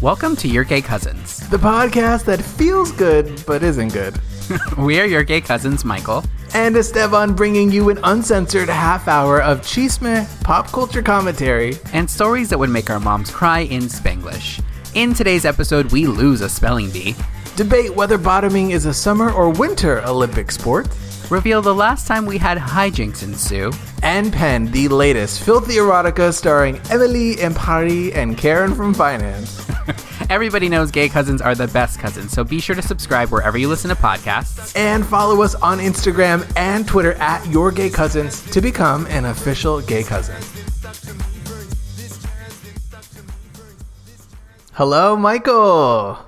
Welcome 0.00 0.36
to 0.36 0.48
Your 0.48 0.62
Gay 0.62 0.80
Cousins. 0.80 1.40
The 1.48 1.56
podcast 1.56 2.24
that 2.26 2.40
feels 2.40 2.92
good 2.92 3.42
but 3.48 3.64
isn't 3.64 3.92
good. 3.92 4.16
we 4.78 5.00
are 5.00 5.04
your 5.04 5.24
gay 5.24 5.40
cousins, 5.40 5.84
Michael. 5.84 6.22
And 6.54 6.76
Esteban 6.76 7.34
bringing 7.34 7.72
you 7.72 7.90
an 7.90 7.98
uncensored 8.04 8.68
half 8.68 9.08
hour 9.08 9.42
of 9.42 9.62
chisme, 9.62 10.24
pop 10.44 10.68
culture 10.68 11.02
commentary, 11.02 11.78
and 11.92 12.08
stories 12.08 12.48
that 12.50 12.58
would 12.60 12.70
make 12.70 12.90
our 12.90 13.00
moms 13.00 13.28
cry 13.28 13.60
in 13.62 13.88
Spanglish. 13.88 14.62
In 14.94 15.14
today's 15.14 15.44
episode, 15.44 15.90
we 15.90 16.06
lose 16.06 16.42
a 16.42 16.48
spelling 16.48 16.92
bee, 16.92 17.16
debate 17.56 17.92
whether 17.92 18.18
bottoming 18.18 18.70
is 18.70 18.86
a 18.86 18.94
summer 18.94 19.32
or 19.32 19.50
winter 19.50 20.00
Olympic 20.06 20.52
sport, 20.52 20.86
reveal 21.30 21.60
the 21.60 21.74
last 21.74 22.06
time 22.06 22.26
we 22.26 22.38
had 22.38 22.58
hijinks 22.58 23.22
ensue, 23.22 23.72
and 24.02 24.32
pen 24.32 24.70
the 24.72 24.88
latest 24.88 25.42
filthy 25.42 25.74
erotica 25.74 26.32
starring 26.32 26.80
Emily 26.90 27.36
Impari 27.36 28.14
and 28.14 28.36
Karen 28.36 28.74
from 28.74 28.94
Finance. 28.94 29.68
Everybody 30.30 30.68
knows 30.68 30.90
gay 30.90 31.08
cousins 31.08 31.42
are 31.42 31.54
the 31.54 31.68
best 31.68 31.98
cousins, 31.98 32.32
so 32.32 32.44
be 32.44 32.60
sure 32.60 32.76
to 32.76 32.82
subscribe 32.82 33.30
wherever 33.30 33.58
you 33.58 33.68
listen 33.68 33.90
to 33.90 33.96
podcasts. 33.96 34.76
And 34.76 35.04
follow 35.04 35.42
us 35.42 35.54
on 35.56 35.78
Instagram 35.78 36.50
and 36.56 36.86
Twitter 36.86 37.12
at 37.14 37.46
Your 37.48 37.72
Gay 37.72 37.90
Cousins 37.90 38.42
to 38.50 38.60
become 38.60 39.06
an 39.06 39.26
official 39.26 39.80
gay 39.80 40.02
cousin. 40.02 40.36
Hello, 44.72 45.16
Michael. 45.16 46.18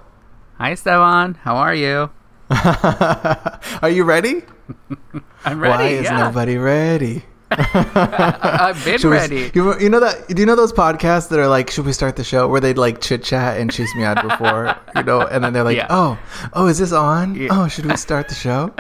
Hi, 0.59 0.73
Esteban. 0.73 1.35
How 1.35 1.57
are 1.57 1.75
you? 1.75 2.11
are 2.51 3.91
you 3.91 4.05
ready? 4.05 4.43
I'm 5.45 5.61
ready. 5.61 5.71
Why 5.73 5.89
is 5.89 6.05
yeah. 6.05 6.19
nobody 6.19 6.57
ready? 6.57 7.25
I've 7.51 8.85
been 8.85 8.99
should 8.99 9.11
ready. 9.11 9.51
We, 9.55 9.61
you, 9.61 9.81
you, 9.81 9.89
know 9.89 9.99
that? 10.01 10.29
Do 10.29 10.41
you 10.41 10.47
know 10.47 10.55
those 10.55 10.73
podcasts 10.73 11.29
that 11.31 11.39
are 11.39 11.49
like, 11.49 11.71
"Should 11.71 11.85
we 11.85 11.93
start 11.93 12.15
the 12.15 12.23
show?" 12.23 12.47
Where 12.47 12.61
they'd 12.61 12.79
like 12.79 13.01
chit 13.01 13.25
chat 13.25 13.59
and 13.61 13.73
cheese 13.73 13.93
me 13.97 14.05
out 14.05 14.23
before, 14.23 14.77
you 14.97 15.03
know, 15.03 15.23
and 15.23 15.43
then 15.43 15.53
they're 15.53 15.65
like, 15.65 15.77
yeah. 15.77 15.89
"Oh, 15.91 16.19
oh, 16.53 16.69
is 16.69 16.79
this 16.79 16.93
on? 16.93 17.35
Yeah. 17.35 17.49
Oh, 17.51 17.67
should 17.67 17.87
we 17.87 17.97
start 17.97 18.29
the 18.29 18.37
show?" 18.37 18.73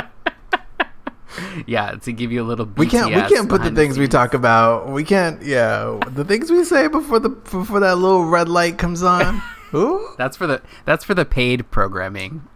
yeah, 1.66 1.92
to 2.02 2.12
give 2.12 2.30
you 2.30 2.42
a 2.42 2.46
little. 2.46 2.66
We 2.76 2.86
can't. 2.86 3.08
We 3.08 3.22
can't 3.22 3.48
put 3.48 3.62
the 3.62 3.72
things 3.72 3.96
the 3.96 4.02
we 4.02 4.08
talk 4.08 4.34
about. 4.34 4.88
We 4.90 5.02
can't. 5.02 5.42
Yeah, 5.42 5.98
the 6.06 6.24
things 6.24 6.50
we 6.50 6.62
say 6.62 6.86
before 6.86 7.18
the 7.18 7.30
before 7.30 7.80
that 7.80 7.96
little 7.96 8.24
red 8.24 8.48
light 8.48 8.78
comes 8.78 9.02
on. 9.02 9.42
Ooh. 9.74 10.14
That's 10.16 10.36
for 10.36 10.46
the 10.46 10.62
that's 10.84 11.04
for 11.04 11.14
the 11.14 11.24
paid 11.24 11.70
programming, 11.72 12.46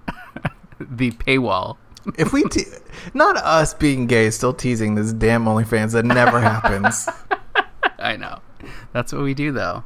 the 0.79 1.11
paywall 1.11 1.77
if 2.19 2.33
we 2.33 2.45
te- 2.45 2.65
not 3.13 3.37
us 3.37 3.75
being 3.75 4.07
gay 4.07 4.31
still 4.31 4.55
teasing 4.55 4.95
this 4.95 5.13
damn 5.13 5.45
OnlyFans 5.45 5.93
that 5.93 6.05
never 6.05 6.41
happens. 6.41 7.09
I 7.99 8.17
know. 8.17 8.41
That's 8.93 9.13
what 9.13 9.23
we 9.23 9.35
do 9.35 9.53
though. 9.53 9.85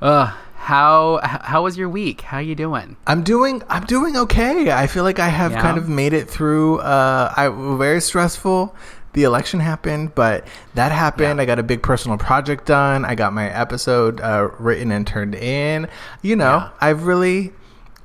Uh 0.00 0.34
how 0.56 1.20
how 1.22 1.64
was 1.64 1.78
your 1.78 1.88
week? 1.88 2.22
How 2.22 2.38
you 2.38 2.54
doing? 2.54 2.96
I'm 3.06 3.22
doing 3.22 3.62
I'm 3.68 3.84
doing 3.84 4.16
okay. 4.16 4.70
I 4.70 4.86
feel 4.86 5.04
like 5.04 5.18
I 5.18 5.28
have 5.28 5.52
yeah. 5.52 5.62
kind 5.62 5.78
of 5.78 5.88
made 5.88 6.12
it 6.12 6.28
through 6.28 6.78
uh 6.80 7.32
I 7.36 7.48
very 7.76 8.00
stressful. 8.00 8.74
The 9.14 9.24
election 9.24 9.60
happened, 9.60 10.14
but 10.14 10.46
that 10.74 10.92
happened. 10.92 11.38
Yeah. 11.38 11.42
I 11.42 11.46
got 11.46 11.58
a 11.58 11.62
big 11.62 11.82
personal 11.82 12.18
project 12.18 12.66
done. 12.66 13.04
I 13.04 13.14
got 13.14 13.32
my 13.32 13.48
episode 13.48 14.20
uh, 14.20 14.50
written 14.58 14.92
and 14.92 15.06
turned 15.06 15.34
in. 15.34 15.88
You 16.20 16.36
know, 16.36 16.58
yeah. 16.58 16.70
I've 16.80 17.04
really 17.04 17.52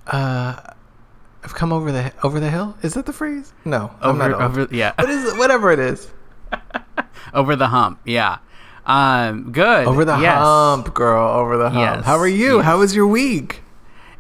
uh 0.08 0.73
I've 1.44 1.54
come 1.54 1.74
over 1.74 1.92
the 1.92 2.14
over 2.24 2.40
the 2.40 2.50
hill. 2.50 2.78
Is 2.82 2.94
that 2.94 3.06
the 3.06 3.14
phrase? 3.14 3.54
No, 3.66 3.92
over, 4.02 4.24
I'm 4.24 4.32
not 4.32 4.42
over. 4.42 4.68
Yeah, 4.72 4.94
what 4.98 5.10
is 5.10 5.34
it? 5.34 5.38
Whatever 5.38 5.72
it 5.72 5.80
is. 5.80 6.10
over 7.34 7.56
the 7.56 7.68
hump. 7.68 8.00
Yeah. 8.06 8.38
Um. 8.86 9.52
Good. 9.52 9.88
Over 9.88 10.06
the 10.06 10.18
yes. 10.18 10.38
hump, 10.38 10.94
girl. 10.94 11.28
Over 11.28 11.58
the 11.58 11.70
hump. 11.70 11.98
Yes. 11.98 12.06
How 12.06 12.18
are 12.18 12.28
you? 12.28 12.58
Yes. 12.58 12.66
How 12.66 12.80
was 12.80 12.96
your 12.96 13.08
week? 13.08 13.62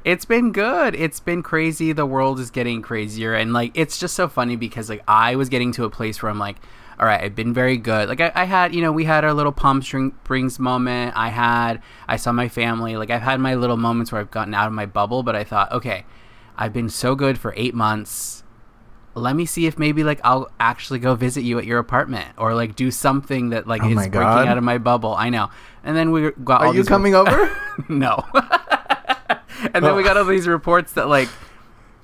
It's 0.04 0.26
been 0.26 0.52
good. 0.52 0.96
It's 0.96 1.22
been 1.22 1.44
crazy. 1.44 1.94
The 1.94 2.06
world 2.06 2.40
is 2.40 2.52
getting 2.52 2.82
crazier, 2.82 3.34
and 3.34 3.54
like 3.54 3.72
it's 3.74 3.98
just 3.98 4.16
so 4.16 4.28
funny 4.28 4.56
because 4.56 4.90
like 4.90 5.04
I 5.08 5.36
was 5.36 5.50
getting 5.50 5.72
to 5.74 5.86
a 5.86 5.90
place 5.90 6.22
where 6.22 6.30
I'm 6.30 6.40
like, 6.40 6.58
all 7.00 7.06
right, 7.06 7.22
I've 7.22 7.36
been 7.36 7.54
very 7.54 7.78
good. 7.78 8.10
Like 8.10 8.22
I, 8.22 8.32
I 8.36 8.44
had, 8.46 8.76
you 8.76 8.82
know, 8.82 8.92
we 8.92 9.06
had 9.06 9.24
our 9.24 9.34
little 9.34 9.52
Palm 9.52 9.82
Springs 9.82 10.60
moment. 10.60 11.14
I 11.16 11.30
had, 11.30 11.82
I 12.08 12.18
saw 12.18 12.32
my 12.32 12.50
family. 12.50 12.98
Like 12.98 13.10
I've 13.10 13.22
had 13.22 13.40
my 13.40 13.56
little 13.56 13.78
moments 13.78 14.12
where 14.12 14.22
I've 14.22 14.32
gotten 14.32 14.54
out 14.54 14.68
of 14.68 14.74
my 14.74 14.86
bubble, 14.86 15.24
but 15.24 15.36
I 15.36 15.44
thought, 15.44 15.72
okay, 15.72 16.06
I've 16.58 16.74
been 16.74 16.90
so 16.90 17.16
good 17.16 17.38
for 17.38 17.54
eight 17.56 17.74
months. 17.74 18.44
Let 19.16 19.36
me 19.36 19.46
see 19.46 19.68
if 19.68 19.78
maybe 19.78 20.04
like 20.04 20.20
I'll 20.24 20.50
actually 20.60 21.00
go 21.00 21.16
visit 21.16 21.42
you 21.42 21.60
at 21.60 21.66
your 21.66 21.80
apartment 21.80 22.30
or 22.38 22.56
like 22.56 22.76
do 22.76 22.90
something 22.90 23.50
that 23.50 23.68
like 23.68 23.84
oh 23.84 23.90
is 23.90 24.08
breaking 24.08 24.48
out 24.48 24.58
of 24.58 24.64
my 24.64 24.78
bubble. 24.78 25.14
I 25.14 25.30
know. 25.30 25.50
And 25.84 25.96
then 25.96 26.12
we 26.12 26.32
got. 26.44 26.62
Are 26.62 26.74
you 26.74 26.84
coming 26.84 27.14
re- 27.14 27.20
over? 27.20 27.58
no. 27.90 28.26
and 29.74 29.86
then 29.86 29.96
we 29.96 30.04
got 30.04 30.18
all 30.18 30.26
these 30.26 30.48
reports 30.48 30.94
that 30.94 31.08
like 31.08 31.30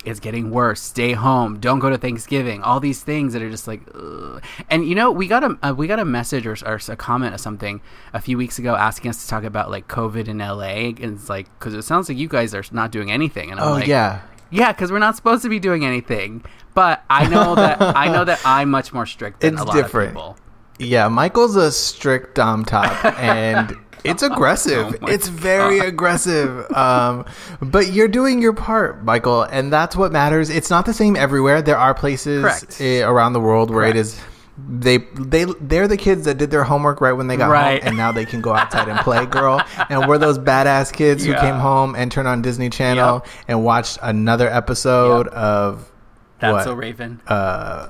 it's 0.06 0.20
getting 0.20 0.52
worse. 0.52 0.82
Stay 0.82 1.14
home. 1.14 1.60
Don't 1.60 1.80
go 1.80 1.90
to 1.90 1.98
Thanksgiving. 1.98 2.64
All 2.64 2.80
these 2.80 3.04
things 3.04 3.34
that 3.34 3.42
are 3.42 3.50
just 3.50 3.68
like, 3.68 3.82
Ugh. 3.94 4.42
and 4.70 4.88
you 4.88 4.96
know, 4.96 5.12
we 5.12 5.28
got 5.28 5.44
a 5.44 5.58
uh, 5.62 5.74
we 5.74 5.88
got 5.88 6.00
a 6.00 6.06
message 6.06 6.48
or, 6.48 6.56
or, 6.66 6.80
a 6.88 6.96
comment 6.96 7.36
or 7.36 7.38
something 7.38 7.82
a 8.14 8.22
few 8.22 8.38
weeks 8.38 8.60
ago 8.60 8.76
asking 8.76 9.10
us 9.10 9.24
to 9.24 9.30
talk 9.30 9.44
about 9.44 9.70
like 9.70 9.88
COVID 9.88 10.28
in 10.28 10.38
LA, 10.38 10.94
and 11.04 11.16
it's 11.16 11.30
like 11.30 11.48
because 11.60 11.74
it 11.74 11.84
sounds 11.84 12.08
like 12.08 12.18
you 12.18 12.28
guys 12.28 12.54
are 12.54 12.64
not 12.72 12.92
doing 12.92 13.12
anything. 13.12 13.52
And 13.52 13.60
I'm 13.60 13.68
oh 13.68 13.74
like, 13.74 13.88
yeah, 13.88 14.22
yeah, 14.52 14.72
because 14.72 14.92
we're 14.92 15.00
not 15.00 15.16
supposed 15.16 15.44
to 15.44 15.50
be 15.50 15.60
doing 15.60 15.86
anything. 15.86 16.44
But 16.74 17.04
I 17.10 17.28
know 17.28 17.56
that 17.56 17.82
I 17.82 18.08
know 18.08 18.24
that 18.26 18.40
I'm 18.46 18.70
much 18.78 18.94
more 18.94 19.06
strict 19.06 19.42
than 19.42 19.54
it's 19.54 19.62
a 19.62 19.66
lot 19.66 19.76
different. 19.76 20.10
of 20.10 20.16
people. 20.16 20.38
Yeah, 20.80 21.08
Michael's 21.10 21.56
a 21.56 21.72
strict 21.72 22.36
dom 22.36 22.64
top, 22.64 23.04
and 23.20 23.76
it's 24.06 24.24
aggressive. 24.24 24.96
oh 25.02 25.08
it's 25.08 25.28
very 25.28 25.80
God. 25.80 25.88
aggressive. 25.90 26.72
Um, 26.72 27.26
but 27.62 27.92
you're 27.92 28.08
doing 28.08 28.42
your 28.42 28.54
part, 28.54 29.04
Michael, 29.04 29.44
and 29.44 29.74
that's 29.74 29.96
what 29.96 30.12
matters. 30.14 30.50
It's 30.50 30.70
not 30.70 30.86
the 30.86 30.94
same 30.94 31.16
everywhere. 31.18 31.62
There 31.62 31.78
are 31.78 31.94
places 31.94 32.80
eh, 32.80 33.02
around 33.02 33.34
the 33.34 33.42
world 33.42 33.72
where 33.72 33.82
Correct. 33.82 33.98
it 33.98 34.00
is 34.00 34.22
they 34.68 34.98
they 34.98 35.46
they're 35.62 35.88
the 35.88 35.98
kids 35.98 36.26
that 36.26 36.38
did 36.38 36.52
their 36.52 36.64
homework 36.64 37.02
right 37.02 37.14
when 37.14 37.28
they 37.28 37.38
got 37.38 37.50
right. 37.50 37.82
home 37.82 37.88
and 37.90 37.98
now 37.98 38.12
they 38.12 38.26
can 38.26 38.42
go 38.42 38.54
outside 38.54 38.88
and 38.88 39.00
play 39.00 39.26
girl 39.26 39.62
and 39.90 40.08
we're 40.08 40.18
those 40.18 40.40
badass 40.40 40.92
kids 40.92 41.26
yeah. 41.26 41.34
who 41.34 41.40
came 41.40 41.56
home 41.56 41.96
and 41.96 42.12
turned 42.12 42.28
on 42.28 42.42
disney 42.42 42.70
channel 42.70 43.22
yep. 43.24 43.34
and 43.48 43.64
watched 43.64 43.98
another 44.02 44.50
episode 44.50 45.28
yep. 45.28 45.34
of 45.34 45.92
that's 46.40 46.54
what? 46.54 46.64
so 46.64 46.74
raven 46.74 47.22
uh 47.28 47.90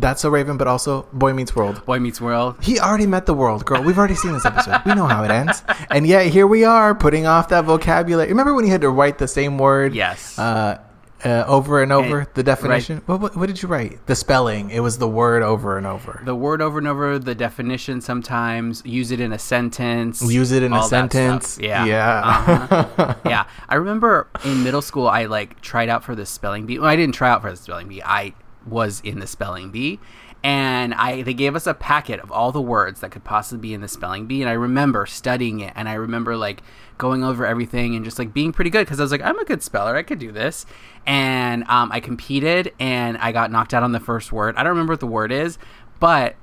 that's 0.00 0.20
so 0.20 0.28
Raven, 0.28 0.56
but 0.56 0.66
also 0.66 1.06
Boy 1.12 1.32
Meets 1.32 1.56
World. 1.56 1.84
Boy 1.86 1.98
Meets 1.98 2.20
World. 2.20 2.56
He 2.62 2.78
already 2.78 3.06
met 3.06 3.24
the 3.24 3.34
world, 3.34 3.64
girl. 3.64 3.82
We've 3.82 3.96
already 3.96 4.14
seen 4.14 4.32
this 4.32 4.44
episode. 4.44 4.80
We 4.84 4.94
know 4.94 5.06
how 5.06 5.24
it 5.24 5.30
ends. 5.30 5.62
And 5.90 6.06
yet 6.06 6.26
here 6.26 6.46
we 6.46 6.64
are 6.64 6.94
putting 6.94 7.26
off 7.26 7.48
that 7.48 7.64
vocabulary. 7.64 8.28
Remember 8.28 8.52
when 8.52 8.64
you 8.64 8.70
had 8.70 8.82
to 8.82 8.90
write 8.90 9.18
the 9.18 9.28
same 9.28 9.56
word? 9.58 9.94
Yes. 9.94 10.38
Uh, 10.38 10.78
uh, 11.26 11.44
over 11.46 11.82
and 11.82 11.92
over 11.92 12.20
and, 12.20 12.28
the 12.34 12.42
definition. 12.42 12.96
Right. 12.96 13.08
What, 13.08 13.20
what, 13.20 13.36
what, 13.36 13.46
did 13.46 13.60
you 13.60 13.68
write? 13.68 14.06
The 14.06 14.14
spelling. 14.14 14.70
It 14.70 14.80
was 14.80 14.98
the 14.98 15.08
word 15.08 15.42
over 15.42 15.76
and 15.76 15.86
over. 15.86 16.22
The 16.24 16.34
word 16.34 16.62
over 16.62 16.78
and 16.78 16.86
over. 16.86 17.18
The 17.18 17.34
definition. 17.34 18.00
Sometimes 18.00 18.82
use 18.84 19.10
it 19.10 19.20
in 19.20 19.32
a 19.32 19.38
sentence. 19.38 20.22
Use 20.22 20.52
it 20.52 20.62
in 20.62 20.72
a 20.72 20.82
sentence. 20.84 21.58
Yeah. 21.60 21.84
Yeah. 21.84 22.22
Uh-huh. 22.24 23.14
yeah. 23.26 23.46
I 23.68 23.74
remember 23.74 24.28
in 24.44 24.62
middle 24.62 24.82
school, 24.82 25.08
I 25.08 25.24
like 25.24 25.60
tried 25.60 25.88
out 25.88 26.04
for 26.04 26.14
the 26.14 26.26
spelling 26.26 26.66
bee. 26.66 26.78
Well, 26.78 26.88
I 26.88 26.96
didn't 26.96 27.14
try 27.14 27.30
out 27.30 27.42
for 27.42 27.50
the 27.50 27.56
spelling 27.56 27.88
bee. 27.88 28.02
I 28.02 28.32
was 28.66 29.00
in 29.00 29.20
the 29.20 29.26
spelling 29.26 29.70
bee, 29.70 30.00
and 30.42 30.94
I 30.94 31.22
they 31.22 31.34
gave 31.34 31.56
us 31.56 31.66
a 31.66 31.74
packet 31.74 32.20
of 32.20 32.30
all 32.30 32.52
the 32.52 32.60
words 32.60 33.00
that 33.00 33.10
could 33.10 33.24
possibly 33.24 33.68
be 33.68 33.74
in 33.74 33.80
the 33.80 33.88
spelling 33.88 34.26
bee, 34.26 34.42
and 34.42 34.50
I 34.50 34.54
remember 34.54 35.06
studying 35.06 35.60
it, 35.60 35.72
and 35.76 35.88
I 35.88 35.94
remember 35.94 36.36
like 36.36 36.62
going 36.98 37.24
over 37.24 37.44
everything 37.44 37.94
and 37.94 38.04
just 38.04 38.18
like 38.18 38.32
being 38.32 38.52
pretty 38.52 38.70
good 38.70 38.84
because 38.84 39.00
I 39.00 39.02
was 39.02 39.12
like, 39.12 39.22
I'm 39.22 39.38
a 39.38 39.44
good 39.44 39.62
speller, 39.62 39.96
I 39.96 40.02
could 40.02 40.18
do 40.18 40.32
this, 40.32 40.66
and 41.06 41.64
um, 41.64 41.90
I 41.92 42.00
competed 42.00 42.72
and 42.78 43.18
I 43.18 43.32
got 43.32 43.50
knocked 43.50 43.74
out 43.74 43.82
on 43.82 43.92
the 43.92 44.00
first 44.00 44.32
word. 44.32 44.56
I 44.56 44.62
don't 44.62 44.70
remember 44.70 44.92
what 44.92 45.00
the 45.00 45.06
word 45.06 45.32
is, 45.32 45.58
but 46.00 46.36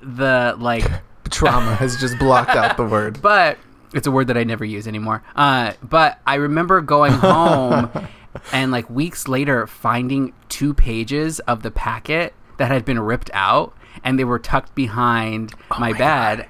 the 0.00 0.56
like 0.58 0.84
trauma 1.30 1.74
has 1.76 1.98
just 1.98 2.18
blocked 2.18 2.50
out 2.50 2.76
the 2.76 2.84
word. 2.84 3.20
But 3.22 3.58
it's 3.94 4.06
a 4.06 4.10
word 4.10 4.26
that 4.26 4.36
I 4.36 4.44
never 4.44 4.64
use 4.64 4.88
anymore. 4.88 5.22
Uh, 5.36 5.72
but 5.82 6.18
I 6.26 6.34
remember 6.34 6.80
going 6.80 7.12
home 7.12 7.90
and 8.52 8.70
like 8.70 8.88
weeks 8.90 9.28
later 9.28 9.66
finding 9.66 10.32
two 10.48 10.74
pages 10.74 11.40
of 11.40 11.62
the 11.62 11.70
packet 11.70 12.34
that 12.58 12.70
had 12.70 12.84
been 12.84 13.00
ripped 13.00 13.30
out 13.32 13.76
and 14.02 14.18
they 14.18 14.24
were 14.24 14.38
tucked 14.38 14.74
behind 14.74 15.54
oh 15.70 15.78
my, 15.78 15.92
my 15.92 15.98
bed. 15.98 16.48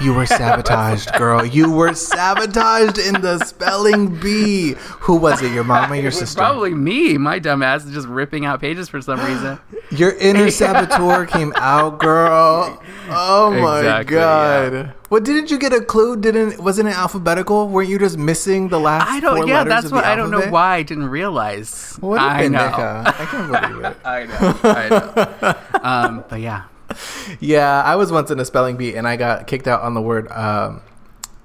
You 0.00 0.14
were 0.14 0.26
sabotaged, 0.26 1.12
girl. 1.14 1.44
You 1.44 1.70
were 1.70 1.94
sabotaged 1.94 2.98
in 2.98 3.20
the 3.20 3.38
spelling 3.44 4.18
bee. 4.18 4.74
Who 5.00 5.16
was 5.16 5.42
it? 5.42 5.52
Your 5.52 5.64
mom 5.64 5.92
or 5.92 5.96
your 5.96 6.10
sister? 6.10 6.38
Probably 6.38 6.74
me. 6.74 7.18
My 7.18 7.38
dumb 7.38 7.62
ass 7.62 7.84
is 7.84 7.92
just 7.92 8.08
ripping 8.08 8.46
out 8.46 8.60
pages 8.60 8.88
for 8.88 9.00
some 9.00 9.20
reason. 9.20 9.58
Your 9.90 10.16
inner 10.16 10.50
saboteur 10.52 11.26
came 11.26 11.52
out, 11.56 11.98
girl. 11.98 12.82
Oh 13.08 13.50
my 13.50 13.80
exactly, 13.80 14.16
god. 14.16 14.72
Yeah. 14.72 14.92
What 15.08 15.24
didn't 15.24 15.50
you 15.50 15.58
get 15.58 15.72
a 15.72 15.80
clue? 15.80 16.16
Didn't 16.16 16.60
wasn't 16.60 16.88
it 16.88 16.96
alphabetical? 16.96 17.68
Weren't 17.68 17.88
you 17.88 17.98
just 17.98 18.18
missing 18.18 18.68
the 18.68 18.80
last? 18.80 19.08
I 19.08 19.20
don't. 19.20 19.46
yeah, 19.46 19.64
that's 19.64 19.92
what 19.92 20.04
I 20.04 20.16
don't 20.16 20.30
know 20.30 20.48
why 20.50 20.76
I 20.76 20.82
didn't 20.82 21.08
realize. 21.08 21.96
What 22.00 22.20
I 22.20 22.48
know. 22.48 22.58
I 22.58 23.26
can't 23.30 23.52
believe 23.52 23.84
it. 23.84 23.96
I 24.04 24.24
know. 24.24 24.58
I 24.64 24.88
know. 24.88 25.78
um, 25.82 26.24
but 26.28 26.40
yeah, 26.40 26.64
yeah, 27.40 27.82
I 27.82 27.96
was 27.96 28.10
once 28.12 28.30
in 28.30 28.38
a 28.40 28.44
spelling 28.44 28.76
bee 28.76 28.94
and 28.94 29.06
I 29.08 29.16
got 29.16 29.46
kicked 29.46 29.68
out 29.68 29.82
on 29.82 29.94
the 29.94 30.02
word 30.02 30.30
um, 30.32 30.82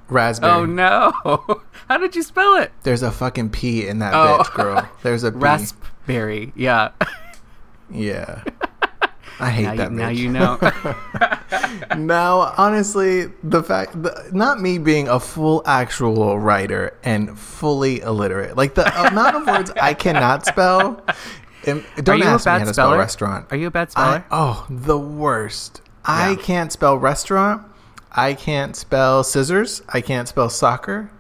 Raspberry. 0.10 0.52
Oh 0.54 0.66
no! 0.66 1.14
How 1.88 1.98
did 1.98 2.16
you 2.16 2.24
spell 2.24 2.56
it? 2.58 2.72
There's 2.84 3.04
a 3.04 3.12
fucking 3.12 3.50
P 3.52 3.88
in 3.88 4.00
that 4.00 4.14
Oh. 4.14 4.40
bitch, 4.44 4.54
girl. 4.54 4.90
There's 5.04 5.24
a 5.24 5.32
P. 5.34 5.38
Raspberry. 5.38 6.54
Yeah. 6.56 6.92
Yeah. 7.92 8.44
I 9.42 9.50
hate 9.52 9.64
now, 9.64 9.72
you, 9.72 9.78
that 9.78 9.92
now 9.94 10.10
you 10.10 10.30
know. 10.30 10.58
Now, 11.98 12.54
honestly, 12.58 13.32
the 13.42 13.64
fact, 13.64 14.02
the, 14.02 14.30
not 14.34 14.60
me 14.60 14.78
being 14.78 15.08
a 15.08 15.20
full 15.20 15.62
actual 15.66 16.38
writer 16.40 16.98
and 17.04 17.40
fully 17.40 18.02
illiterate, 18.02 18.58
like 18.58 18.76
the 18.76 18.86
amount 19.08 19.38
of 19.38 19.48
words 19.48 19.72
I 19.82 19.94
cannot 19.94 20.46
spell. 20.46 21.02
Um, 21.72 21.86
Don't 21.98 22.20
you 22.20 22.24
a 22.26 22.28
ask 22.28 22.46
me 22.46 22.52
bad 22.52 22.60
how 22.60 22.66
to 22.66 22.74
speller? 22.74 22.90
spell 22.94 22.98
restaurant. 22.98 23.48
Are 23.52 23.58
you 23.58 23.68
a 23.68 23.72
bad 23.72 23.88
I, 23.90 23.92
speller? 23.92 24.26
oh, 24.32 24.66
the 24.70 24.98
worst. 24.98 25.82
I 26.06 26.36
can't 26.36 26.72
spell 26.72 26.98
restaurant. 26.98 27.64
I 28.12 28.34
can't 28.34 28.76
spell 28.76 29.24
scissors. 29.24 29.82
I 29.90 30.02
can't 30.02 30.28
spell 30.28 30.50
soccer. 30.50 31.12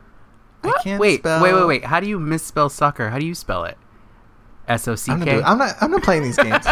I 0.63 0.73
can't 0.83 0.99
wait, 0.99 1.19
spell. 1.19 1.41
wait, 1.41 1.53
wait, 1.53 1.65
wait. 1.67 1.85
How 1.85 1.99
do 1.99 2.07
you 2.07 2.19
misspell 2.19 2.69
soccer? 2.69 3.09
How 3.09 3.19
do 3.19 3.25
you 3.25 3.35
spell 3.35 3.63
it? 3.65 3.77
S 4.67 4.87
O 4.87 4.95
C 4.95 5.11
K. 5.23 5.41
I'm 5.41 5.57
not. 5.57 5.75
I'm 5.81 5.91
not 5.91 6.03
playing 6.03 6.23
these 6.23 6.37
games. 6.45 6.65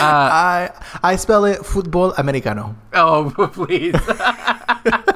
I 0.00 0.70
I 1.02 1.16
spell 1.16 1.44
it 1.44 1.64
football 1.64 2.12
americano. 2.18 2.76
Oh, 2.94 3.32
please. 3.52 3.94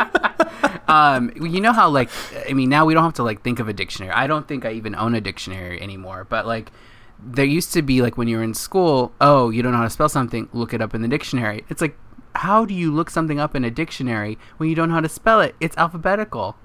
um, 0.93 1.33
you 1.37 1.61
know 1.61 1.73
how 1.73 1.89
like 1.89 2.11
I 2.49 2.53
mean 2.53 2.69
now 2.69 2.85
we 2.85 2.93
don't 2.93 3.05
have 3.05 3.15
to 3.15 3.23
like 3.23 3.43
think 3.43 3.61
of 3.61 3.69
a 3.69 3.73
dictionary. 3.73 4.13
I 4.13 4.27
don't 4.27 4.47
think 4.47 4.67
I 4.67 4.73
even 4.73 4.95
own 4.95 5.15
a 5.15 5.21
dictionary 5.21 5.81
anymore. 5.81 6.27
But 6.29 6.47
like 6.47 6.71
there 7.19 7.47
used 7.47 7.73
to 7.73 7.83
be 7.83 8.03
like 8.03 8.19
when 8.19 8.29
you 8.29 8.37
were 8.37 8.43
in 8.43 8.53
school, 8.53 9.13
oh, 9.21 9.49
you 9.51 9.63
don't 9.63 9.73
know 9.73 9.79
how 9.79 9.85
to 9.85 9.91
spell 9.91 10.11
something, 10.11 10.49
look 10.53 10.75
it 10.75 10.83
up 10.83 10.95
in 10.95 11.01
the 11.01 11.09
dictionary. 11.09 11.65
It's 11.71 11.81
like 11.81 11.97
how 12.35 12.65
do 12.65 12.75
you 12.75 12.93
look 12.93 13.09
something 13.11 13.41
up 13.41 13.55
in 13.55 13.65
a 13.65 13.71
dictionary 13.71 14.39
when 14.59 14.69
you 14.69 14.75
don't 14.75 14.89
know 14.89 14.95
how 14.97 15.01
to 15.01 15.09
spell 15.09 15.41
it? 15.41 15.55
It's 15.61 15.77
alphabetical. 15.77 16.57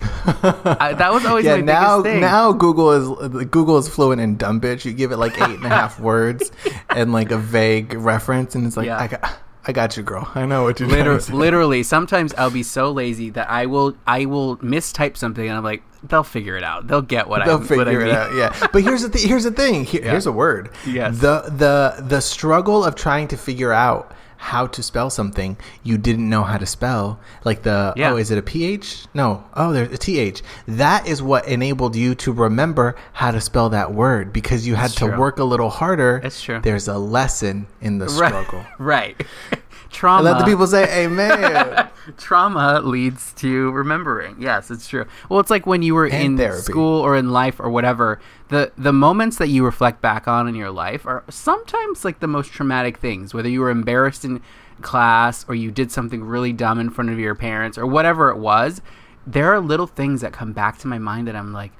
I, 0.00 0.94
that 0.98 1.12
was 1.12 1.24
always 1.24 1.44
yeah, 1.46 1.56
now 1.56 2.02
thing. 2.02 2.20
now 2.20 2.52
Google 2.52 2.90
is 2.92 3.46
Google 3.46 3.78
is 3.78 3.88
fluent 3.88 4.20
in 4.20 4.36
dumb 4.36 4.60
bitch. 4.60 4.84
You 4.84 4.92
give 4.92 5.10
it 5.12 5.16
like 5.16 5.34
eight 5.40 5.56
and 5.56 5.64
a 5.64 5.68
half 5.68 5.98
words 5.98 6.52
and 6.90 7.12
like 7.12 7.30
a 7.30 7.38
vague 7.38 7.94
reference, 7.94 8.54
and 8.54 8.66
it's 8.66 8.76
like 8.76 8.86
Yeah. 8.86 9.00
I 9.00 9.08
got 9.08 9.38
I 9.66 9.72
got 9.72 9.96
you, 9.96 10.02
girl. 10.02 10.30
I 10.34 10.44
know 10.46 10.62
what 10.64 10.78
you're 10.78 10.88
Liter- 10.88 11.18
literally 11.32 11.82
sometimes 11.82 12.34
i'll 12.34 12.50
be 12.50 12.62
so 12.62 12.90
lazy 12.92 13.30
that 13.30 13.48
i 13.50 13.66
will 13.66 13.96
i 14.06 14.26
will 14.26 14.56
mistype 14.58 15.16
something 15.16 15.46
and 15.46 15.56
i'm 15.56 15.64
like 15.64 15.82
they'll 16.08 16.22
figure 16.22 16.56
it 16.56 16.62
out 16.62 16.86
they'll 16.86 17.00
get 17.02 17.28
what 17.28 17.44
They'll 17.44 17.58
i 17.58 17.62
figure 17.62 17.76
what 17.78 17.88
I 17.88 17.92
it 17.92 18.10
out. 18.10 18.34
Yeah, 18.34 18.68
but 18.72 18.82
here's 18.82 19.02
the 19.02 19.08
th- 19.08 19.24
here's 19.24 19.44
the 19.44 19.50
thing. 19.50 19.84
Here, 19.84 20.02
Here's 20.10 20.26
a 20.26 20.32
word. 20.32 20.70
Yes. 20.86 21.18
The 21.18 21.42
the 21.42 22.02
the 22.06 22.20
struggle 22.20 22.84
of 22.84 22.94
trying 22.94 23.28
to 23.28 23.36
figure 23.36 23.72
out 23.72 24.12
how 24.52 24.66
to 24.66 24.82
spell 24.82 25.08
something 25.08 25.56
you 25.82 25.96
didn't 25.96 26.28
know 26.28 26.42
how 26.42 26.58
to 26.58 26.66
spell, 26.66 27.18
like 27.44 27.62
the 27.62 27.94
Yeah. 27.96 28.12
oh, 28.12 28.16
is 28.16 28.30
it 28.30 28.36
a 28.38 28.42
ph? 28.42 29.06
No, 29.14 29.42
oh, 29.54 29.72
there's 29.72 29.90
a 29.92 29.96
th. 29.98 30.42
That 30.68 31.06
is 31.08 31.22
what 31.22 31.48
enabled 31.48 31.96
you 31.96 32.14
to 32.16 32.30
remember 32.32 32.94
how 33.14 33.30
to 33.30 33.40
spell 33.40 33.70
that 33.70 33.94
word 33.94 34.32
because 34.32 34.66
you 34.66 34.74
had 34.74 34.86
It's 34.90 34.96
to 34.96 35.06
true. 35.08 35.18
work 35.18 35.38
a 35.38 35.44
little 35.44 35.70
harder. 35.70 36.20
It's 36.22 36.42
true. 36.42 36.60
There's 36.62 36.88
a 36.88 36.98
lesson 36.98 37.66
in 37.80 37.98
the 37.98 38.06
right 38.06 38.28
struggle. 38.28 38.64
right 38.78 39.16
trauma 39.94 40.24
Let 40.24 40.38
the 40.40 40.44
people 40.44 40.66
say 40.66 41.04
amen. 41.04 41.88
trauma 42.18 42.80
leads 42.82 43.32
to 43.34 43.70
remembering 43.70 44.36
yes 44.38 44.70
it's 44.70 44.86
true 44.86 45.06
well 45.30 45.40
it's 45.40 45.48
like 45.50 45.64
when 45.66 45.80
you 45.82 45.94
were 45.94 46.04
And 46.06 46.22
in 46.22 46.36
therapy. 46.36 46.60
school 46.60 47.00
or 47.00 47.16
in 47.16 47.30
life 47.30 47.58
or 47.60 47.70
whatever 47.70 48.20
the 48.48 48.72
the 48.76 48.92
moments 48.92 49.38
that 49.38 49.48
you 49.48 49.64
reflect 49.64 50.02
back 50.02 50.28
on 50.28 50.46
in 50.46 50.54
your 50.54 50.70
life 50.70 51.06
are 51.06 51.24
sometimes 51.30 52.04
like 52.04 52.20
the 52.20 52.26
most 52.26 52.52
traumatic 52.52 52.98
things 52.98 53.32
whether 53.32 53.48
you 53.48 53.60
were 53.60 53.70
embarrassed 53.70 54.24
in 54.24 54.42
class 54.82 55.46
or 55.48 55.54
you 55.54 55.70
did 55.70 55.90
something 55.90 56.22
really 56.22 56.52
dumb 56.52 56.78
in 56.78 56.90
front 56.90 57.08
of 57.08 57.18
your 57.18 57.34
parents 57.34 57.78
or 57.78 57.86
whatever 57.86 58.28
it 58.28 58.36
was 58.36 58.82
there 59.26 59.50
are 59.54 59.60
little 59.60 59.86
things 59.86 60.20
that 60.20 60.32
come 60.32 60.52
back 60.52 60.76
to 60.78 60.86
my 60.88 60.98
mind 60.98 61.26
that 61.26 61.36
i'm 61.36 61.52
like 61.52 61.72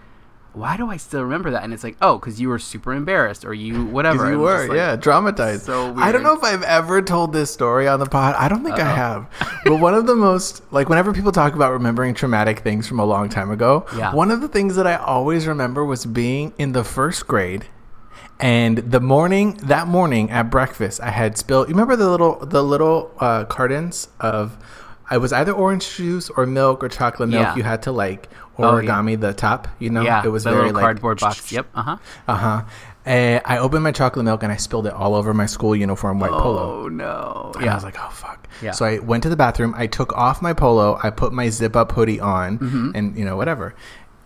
why 0.55 0.77
do 0.77 0.89
i 0.91 0.97
still 0.97 1.23
remember 1.23 1.51
that 1.51 1.63
and 1.65 1.73
it's 1.75 1.83
like 1.85 1.97
oh 2.01 2.17
because 2.19 2.41
you 2.41 2.49
were 2.49 2.59
super 2.59 2.93
embarrassed 2.95 3.45
or 3.45 3.53
you 3.53 3.85
whatever 3.97 4.31
you 4.31 4.39
were, 4.39 4.67
like- 4.69 4.77
yeah, 4.77 4.97
traumatized. 4.97 5.61
so 5.63 5.87
weird. 5.93 5.99
I 5.99 6.13
don't 6.13 6.23
know 6.23 6.35
if 6.37 6.43
I've 6.45 6.63
ever 6.63 7.03
told 7.03 7.33
this 7.33 7.51
story 7.53 7.87
on 7.89 7.99
the 8.01 8.07
pod. 8.07 8.35
I 8.37 8.49
don't 8.49 8.63
think 8.65 8.79
I 8.79 8.85
have. 8.95 9.27
But 9.65 9.81
one 9.81 9.95
of 9.95 10.07
the 10.07 10.15
most, 10.15 10.63
like, 10.73 10.89
whenever 10.89 11.13
people 11.13 11.33
talk 11.33 11.55
about 11.55 11.73
remembering 11.73 12.15
traumatic 12.15 12.61
things 12.61 12.87
from 12.87 12.99
a 13.01 13.05
long 13.05 13.29
time 13.29 13.51
ago, 13.51 13.87
Yeah. 13.97 14.15
one 14.15 14.31
of 14.31 14.41
the 14.41 14.49
things 14.49 14.77
that 14.77 14.87
I 14.87 14.97
always 14.97 15.47
remember 15.47 15.85
was 15.85 16.05
being 16.07 16.53
in 16.59 16.73
the 16.73 16.85
first 16.85 17.27
grade. 17.27 17.67
And 18.41 18.79
the 18.79 19.01
morning, 19.01 19.55
that 19.63 19.87
morning 19.87 20.31
at 20.31 20.51
breakfast, 20.51 21.01
I 21.01 21.11
had 21.11 21.39
spilled. 21.39 21.69
You 21.69 21.75
remember 21.75 21.97
the 21.97 22.11
little, 22.11 22.45
the 22.45 22.63
little 22.63 23.13
uh, 23.21 23.45
cartons 23.45 24.09
of, 24.21 24.57
I 25.09 25.19
was 25.19 25.33
either 25.33 25.53
orange 25.53 25.97
juice 25.97 26.31
or 26.31 26.45
milk 26.47 26.83
or 26.83 26.89
chocolate 26.89 27.29
milk. 27.29 27.43
Yeah. 27.43 27.57
You 27.57 27.63
had 27.63 27.83
to 27.83 27.93
like 27.93 28.29
Oh, 28.59 28.79
yeah. 28.79 28.89
origami 28.91 29.21
the 29.21 29.33
top. 29.35 29.69
You 29.79 29.91
know, 29.91 30.03
yeah 30.03 30.23
it 30.25 30.29
was 30.29 30.45
very 30.45 30.57
little 30.57 30.73
like 30.75 30.83
cardboard 30.83 31.21
box 31.21 31.51
yep 31.53 31.67
uh-huh 31.75 31.97
uh 32.29 32.37
huh. 32.37 32.63
And 33.07 33.43
I 33.45 33.59
opened 33.59 33.83
my 33.85 33.93
chocolate 33.93 34.25
milk 34.25 34.43
and 34.43 34.51
I 34.51 34.57
spilled 34.57 34.87
it 34.87 34.93
all 34.95 35.15
over 35.15 35.35
my 35.35 35.45
school 35.47 35.77
uniform 35.77 36.21
white 36.21 36.31
polo. 36.31 36.85
oh 36.85 36.89
no 36.89 37.53
And 37.61 37.69
I 37.69 37.75
was 37.75 37.85
like, 37.85 37.97
oh 37.99 38.09
fuck. 38.11 38.49
Yeah. 38.63 38.71
So 38.71 38.87
I 38.87 38.99
went 38.99 39.23
to 39.25 39.29
the 39.29 39.37
bathroom. 39.37 39.75
I 39.77 39.87
took 39.87 40.13
off 40.17 40.41
my 40.41 40.55
polo. 40.55 40.99
I 41.03 41.11
put 41.11 41.33
my 41.33 41.49
zip 41.51 41.77
up 41.77 41.93
hoodie 41.93 42.21
on, 42.21 42.59
Mm-hmm. 42.59 42.91
and 42.95 43.19
you 43.19 43.25
know 43.27 43.37
whatever. 43.37 43.75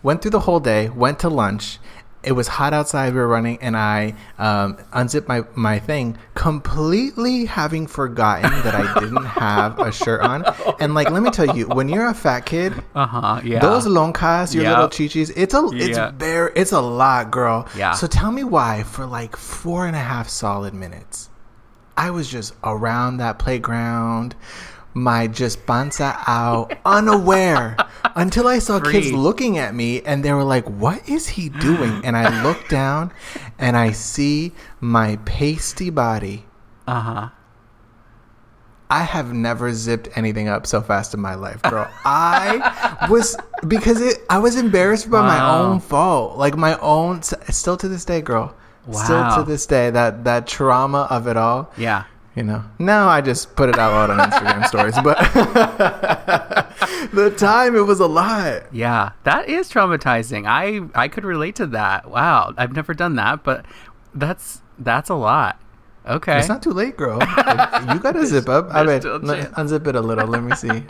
Went 0.05 0.23
through 0.23 0.31
the 0.31 0.41
whole 0.41 0.61
day. 0.61 0.89
Went 0.91 1.19
to 1.21 1.29
lunch. 1.29 1.79
It 2.23 2.32
was 2.32 2.49
hot 2.49 2.75
outside. 2.75 3.15
We 3.15 3.20
were 3.20 3.29
running, 3.29 3.59
and 3.62 3.76
I 3.76 4.15
um, 4.38 4.76
unzipped 4.93 5.29
my 5.29 5.44
my 5.55 5.79
thing, 5.79 6.19
completely 6.35 7.44
having 7.44 7.87
forgotten 7.87 8.50
that 8.65 8.75
I 8.75 8.99
didn't 9.00 9.25
have 9.41 9.79
a 9.79 9.93
shirt 9.93 10.20
on. 10.23 10.44
And 10.81 10.94
like, 10.94 11.11
let 11.11 11.23
me 11.23 11.31
tell 11.31 11.56
you, 11.56 11.69
when 11.69 11.88
you're 11.88 12.06
a 12.09 12.15
fat 12.15 12.41
kid, 12.41 12.73
uh-huh 12.94 13.41
yeah 13.44 13.61
those 13.61 13.87
lonkas, 13.87 14.53
your 14.55 14.65
Yep. 14.65 14.70
little 14.73 14.88
chichis, 14.88 15.32
it's 15.37 15.55
a 15.55 15.69
it's 15.73 15.97
Yeah. 15.97 16.11
bare 16.11 16.49
it's 16.56 16.73
a 16.73 16.81
lot, 16.81 17.31
girl. 17.31 17.67
Yeah. 17.76 17.93
So 17.93 18.06
tell 18.06 18.32
me 18.32 18.43
why 18.44 18.82
for 18.82 19.06
like 19.06 19.37
four 19.37 19.87
and 19.87 19.94
a 19.94 20.00
half 20.00 20.29
solid 20.29 20.75
minutes, 20.75 21.31
I 21.97 22.11
was 22.11 22.29
just 22.29 22.55
around 22.64 23.19
that 23.19 23.38
playground, 23.38 24.35
my 24.99 25.27
just 25.27 25.65
panza 25.67 26.19
out, 26.27 26.75
unaware, 26.85 27.77
until 28.17 28.49
I 28.49 28.59
saw 28.59 28.81
kids 28.81 29.12
looking 29.12 29.59
at 29.59 29.75
me 29.75 30.03
and 30.03 30.25
they 30.25 30.33
were 30.33 30.45
like, 30.45 30.67
"What 30.67 31.09
is 31.09 31.29
he 31.29 31.49
doing?" 31.49 32.05
And 32.05 32.17
I 32.17 32.43
look 32.47 32.69
down, 32.69 33.12
and 33.59 33.77
I 33.77 33.93
see 33.93 34.53
my 34.81 35.17
pasty 35.25 35.91
body. 35.91 36.47
uh-huh 36.87 37.31
I 38.90 39.02
have 39.02 39.35
never 39.35 39.73
zipped 39.73 40.09
anything 40.17 40.49
up 40.49 40.67
so 40.67 40.81
fast 40.81 41.12
in 41.12 41.21
my 41.21 41.35
life, 41.35 41.61
girl. 41.62 41.87
I 42.07 43.07
was 43.11 43.37
because 43.67 44.00
it. 44.00 44.25
I 44.31 44.38
was 44.38 44.57
embarrassed 44.57 45.11
by 45.11 45.21
my 45.21 45.59
own 45.59 45.81
fault, 45.81 46.38
like 46.38 46.57
my 46.57 46.78
own. 46.78 47.23
Still 47.23 47.76
to 47.76 47.88
this 47.88 48.07
day, 48.07 48.23
girl. 48.23 48.55
Wow. 48.87 49.05
Still 49.05 49.37
to 49.37 49.43
this 49.50 49.67
day, 49.67 49.90
that 49.90 50.25
that 50.25 50.47
trauma 50.47 51.07
of 51.11 51.28
it 51.28 51.37
all. 51.37 51.71
yeah 51.76 52.05
You 52.38 52.45
know. 52.45 52.62
Now 52.78 53.09
I 53.09 53.21
just 53.21 53.57
put 53.57 53.68
it 53.68 53.80
out 53.80 54.11
on 54.11 54.18
Instagram 54.30 54.64
stories, 54.73 54.95
but 55.02 55.18
the 57.12 57.35
time 57.37 57.75
it 57.75 57.80
was 57.80 57.99
a 57.99 58.07
lot. 58.07 58.62
Yeah, 58.73 59.11
that 59.25 59.49
is 59.49 59.68
traumatizing. 59.68 60.47
I 60.47 60.88
I 60.95 61.09
could 61.09 61.25
relate 61.25 61.57
to 61.57 61.66
that. 61.66 62.09
Wow, 62.09 62.54
I've 62.57 62.73
never 62.76 62.95
done 62.95 63.16
that, 63.16 63.42
but 63.42 63.66
that's 64.14 64.62
that's 64.78 65.11
a 65.11 65.16
lot. 65.16 65.61
Okay. 66.07 66.38
It's 66.38 66.49
not 66.49 66.62
too 66.62 66.71
late, 66.71 66.97
girl. 66.97 67.18
you 67.21 67.99
got 67.99 68.12
to 68.12 68.25
zip 68.25 68.49
up. 68.49 68.68
I 68.71 68.85
There's 68.85 68.87
bet. 68.87 69.02
still 69.02 69.16
a 69.16 69.18
let- 69.18 69.42
chance. 69.54 69.73
Unzip 69.73 69.87
it 69.88 69.97
a 69.97 70.00
little. 70.00 70.28
Let 70.28 70.45
me 70.45 70.54
see. 70.54 70.85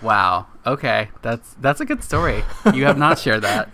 wow. 0.00 0.46
Okay, 0.66 1.10
that's 1.20 1.54
that's 1.60 1.82
a 1.82 1.84
good 1.84 2.02
story. 2.02 2.42
You 2.72 2.86
have 2.86 2.96
not 2.96 3.18
shared 3.18 3.42
that. 3.42 3.68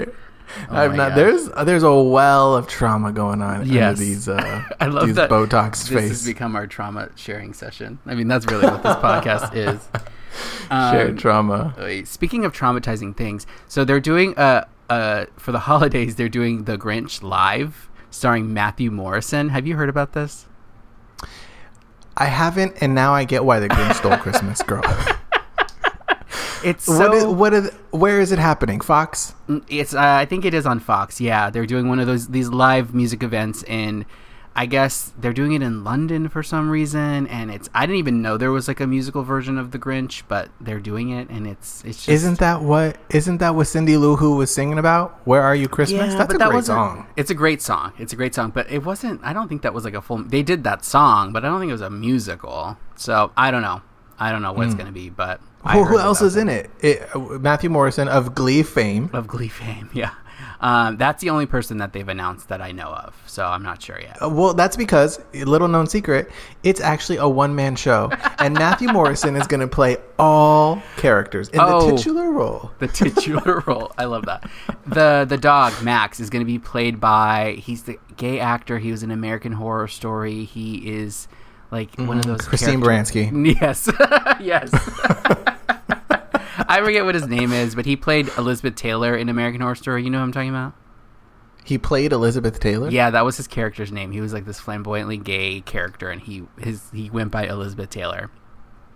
Oh 0.70 0.76
I've 0.76 0.94
not. 0.94 1.10
gosh. 1.10 1.16
There's 1.16 1.48
there's 1.66 1.82
a 1.82 1.94
well 1.94 2.54
of 2.56 2.66
trauma 2.66 3.12
going 3.12 3.42
on 3.42 3.66
Yes. 3.68 3.90
under 3.90 4.00
these 4.00 4.28
uh, 4.28 4.64
I 4.80 4.86
love 4.86 5.06
these 5.06 5.16
that 5.16 5.30
Botox 5.30 5.70
this 5.72 5.88
face. 5.88 6.08
has 6.08 6.26
become 6.26 6.56
our 6.56 6.66
trauma 6.66 7.08
sharing 7.16 7.52
session. 7.54 7.98
I 8.06 8.14
mean, 8.14 8.28
that's 8.28 8.46
really 8.46 8.66
what 8.66 8.82
this 8.82 8.96
podcast 8.96 9.54
is. 9.54 9.88
Shared 10.68 11.10
Um, 11.10 11.16
trauma. 11.16 12.02
Speaking 12.06 12.44
of 12.44 12.52
traumatizing 12.52 13.16
things, 13.16 13.46
so 13.68 13.84
they're 13.84 14.00
doing 14.00 14.36
uh 14.36 14.64
uh 14.88 15.26
for 15.36 15.52
the 15.52 15.58
holidays 15.70 16.16
they're 16.16 16.28
doing 16.28 16.64
The 16.64 16.76
Grinch 16.78 17.22
live 17.22 17.88
starring 18.10 18.52
Matthew 18.52 18.90
Morrison. 18.90 19.48
Have 19.50 19.66
you 19.66 19.76
heard 19.76 19.88
about 19.88 20.12
this? 20.12 20.46
I 22.16 22.26
haven't, 22.26 22.74
and 22.82 22.94
now 22.94 23.14
I 23.14 23.24
get 23.24 23.44
why 23.44 23.60
the 23.60 23.68
Grinch 23.68 23.94
stole 23.94 24.16
Christmas, 24.18 24.62
girl. 24.62 24.82
It's 26.64 26.88
what 26.88 27.14
is, 27.14 27.22
so 27.22 27.30
what 27.30 27.54
is, 27.54 27.70
where 27.90 28.20
is 28.20 28.32
it 28.32 28.38
happening? 28.38 28.80
Fox? 28.80 29.34
it's 29.68 29.94
uh, 29.94 30.00
I 30.00 30.26
think 30.26 30.44
it 30.44 30.54
is 30.54 30.66
on 30.66 30.80
Fox. 30.80 31.20
Yeah, 31.20 31.50
they're 31.50 31.66
doing 31.66 31.88
one 31.88 32.00
of 32.00 32.06
those 32.06 32.28
these 32.28 32.48
live 32.48 32.94
music 32.94 33.22
events 33.22 33.62
in 33.64 34.06
I 34.54 34.66
guess 34.66 35.12
they're 35.16 35.32
doing 35.32 35.52
it 35.52 35.62
in 35.62 35.84
London 35.84 36.28
for 36.28 36.42
some 36.42 36.68
reason 36.68 37.26
and 37.28 37.50
it's 37.50 37.68
I 37.72 37.86
didn't 37.86 37.98
even 37.98 38.20
know 38.20 38.36
there 38.36 38.50
was 38.50 38.66
like 38.66 38.80
a 38.80 38.86
musical 38.86 39.22
version 39.22 39.58
of 39.58 39.70
The 39.70 39.78
Grinch, 39.78 40.22
but 40.26 40.50
they're 40.60 40.80
doing 40.80 41.10
it 41.10 41.30
and 41.30 41.46
it's 41.46 41.84
it's 41.84 41.98
just 41.98 42.08
Isn't 42.08 42.40
that 42.40 42.60
what? 42.60 42.96
Isn't 43.10 43.38
that 43.38 43.54
what 43.54 43.68
Cindy 43.68 43.96
Lou 43.96 44.16
Who 44.16 44.36
was 44.36 44.52
singing 44.52 44.78
about? 44.78 45.20
Where 45.24 45.42
are 45.42 45.54
you, 45.54 45.68
Christmas? 45.68 46.12
Yeah, 46.12 46.18
That's 46.18 46.34
a 46.34 46.38
that 46.38 46.50
great 46.50 46.64
song. 46.64 47.06
It's 47.16 47.30
a 47.30 47.34
great 47.34 47.62
song. 47.62 47.92
It's 47.98 48.12
a 48.12 48.16
great 48.16 48.34
song, 48.34 48.50
but 48.50 48.68
it 48.70 48.84
wasn't. 48.84 49.20
I 49.22 49.32
don't 49.32 49.48
think 49.48 49.62
that 49.62 49.72
was 49.72 49.84
like 49.84 49.94
a 49.94 50.02
full. 50.02 50.18
They 50.24 50.42
did 50.42 50.64
that 50.64 50.84
song, 50.84 51.32
but 51.32 51.44
I 51.44 51.48
don't 51.48 51.60
think 51.60 51.70
it 51.70 51.74
was 51.74 51.80
a 51.80 51.90
musical. 51.90 52.76
So 52.96 53.32
I 53.36 53.50
don't 53.50 53.62
know. 53.62 53.82
I 54.20 54.30
don't 54.32 54.42
know 54.42 54.52
what 54.52 54.66
it's 54.66 54.74
going 54.74 54.86
to 54.86 54.92
be, 54.92 55.08
but 55.08 55.40
I 55.64 55.78
Who, 55.78 55.98
else 55.98 56.20
is 56.22 56.36
in 56.36 56.48
it? 56.48 56.70
it? 56.80 57.08
uh, 57.14 57.18
Matthew 57.18 57.70
Morrison 57.70 58.06
of 58.08 58.34
Glee 58.34 58.62
fame. 58.62 59.10
Of 59.12 59.26
Glee 59.26 59.48
fame, 59.48 59.88
yeah. 59.94 60.10
Um, 60.62 60.98
that's 60.98 61.22
the 61.22 61.30
only 61.30 61.46
person 61.46 61.78
that 61.78 61.94
they've 61.94 62.06
announced 62.08 62.48
that 62.48 62.60
I 62.60 62.72
know 62.72 62.88
of, 62.88 63.14
so 63.26 63.46
I'm 63.46 63.62
not 63.62 63.80
sure 63.80 63.98
yet. 63.98 64.22
Uh, 64.22 64.28
Well, 64.28 64.52
that's 64.52 64.76
because 64.76 65.18
little 65.32 65.68
known 65.68 65.86
secret, 65.86 66.30
it's 66.62 66.80
actually 66.82 67.16
a 67.16 67.26
one 67.28 67.54
man 67.54 67.76
show, 67.76 68.10
and 68.38 68.52
Matthew 68.54 68.88
Morrison 68.92 69.36
is 69.36 69.46
going 69.46 69.60
to 69.60 69.68
play 69.68 69.96
all 70.18 70.82
characters 70.98 71.48
in 71.48 71.60
Oh. 71.60 71.90
the 71.90 71.96
titular 71.96 72.30
role. 72.30 72.70
The 72.78 72.88
titular 72.88 73.60
role, 73.66 73.90
I 73.96 74.04
love 74.04 74.26
that. 74.26 74.50
The 74.86 75.24
the 75.26 75.38
dog 75.38 75.72
Max 75.82 76.20
is 76.20 76.28
going 76.28 76.40
to 76.42 76.46
be 76.50 76.58
played 76.58 77.00
by 77.00 77.56
he's 77.62 77.84
the 77.84 77.98
gay 78.18 78.38
actor. 78.38 78.78
He 78.78 78.90
was 78.90 79.02
in 79.02 79.10
American 79.10 79.52
Horror 79.52 79.88
Story. 79.88 80.44
He 80.44 80.90
is 80.90 81.26
like 81.70 81.94
one 81.96 82.18
of 82.18 82.24
those 82.26 82.38
Mm-hmm. 82.40 82.48
Christine 82.48 82.80
character- 82.82 83.20
Baranski. 83.30 83.56
Yes, 83.60 83.88
yes. 84.40 84.70
I 86.68 86.80
forget 86.84 87.04
what 87.04 87.14
his 87.14 87.26
name 87.26 87.52
is, 87.52 87.74
but 87.74 87.86
he 87.86 87.96
played 87.96 88.28
Elizabeth 88.38 88.76
Taylor 88.76 89.16
in 89.16 89.28
American 89.28 89.60
Horror 89.60 89.74
Story. 89.74 90.04
You 90.04 90.10
know 90.10 90.18
what 90.18 90.24
I'm 90.24 90.32
talking 90.32 90.50
about? 90.50 90.72
He 91.64 91.78
played 91.78 92.12
Elizabeth 92.12 92.60
Taylor. 92.60 92.90
Yeah, 92.90 93.10
that 93.10 93.24
was 93.24 93.36
his 93.36 93.46
character's 93.46 93.92
name. 93.92 94.12
He 94.12 94.20
was 94.20 94.32
like 94.32 94.44
this 94.44 94.58
flamboyantly 94.60 95.18
gay 95.18 95.60
character, 95.60 96.10
and 96.10 96.20
he 96.20 96.44
his 96.58 96.82
he 96.92 97.10
went 97.10 97.30
by 97.30 97.46
Elizabeth 97.46 97.90
Taylor. 97.90 98.30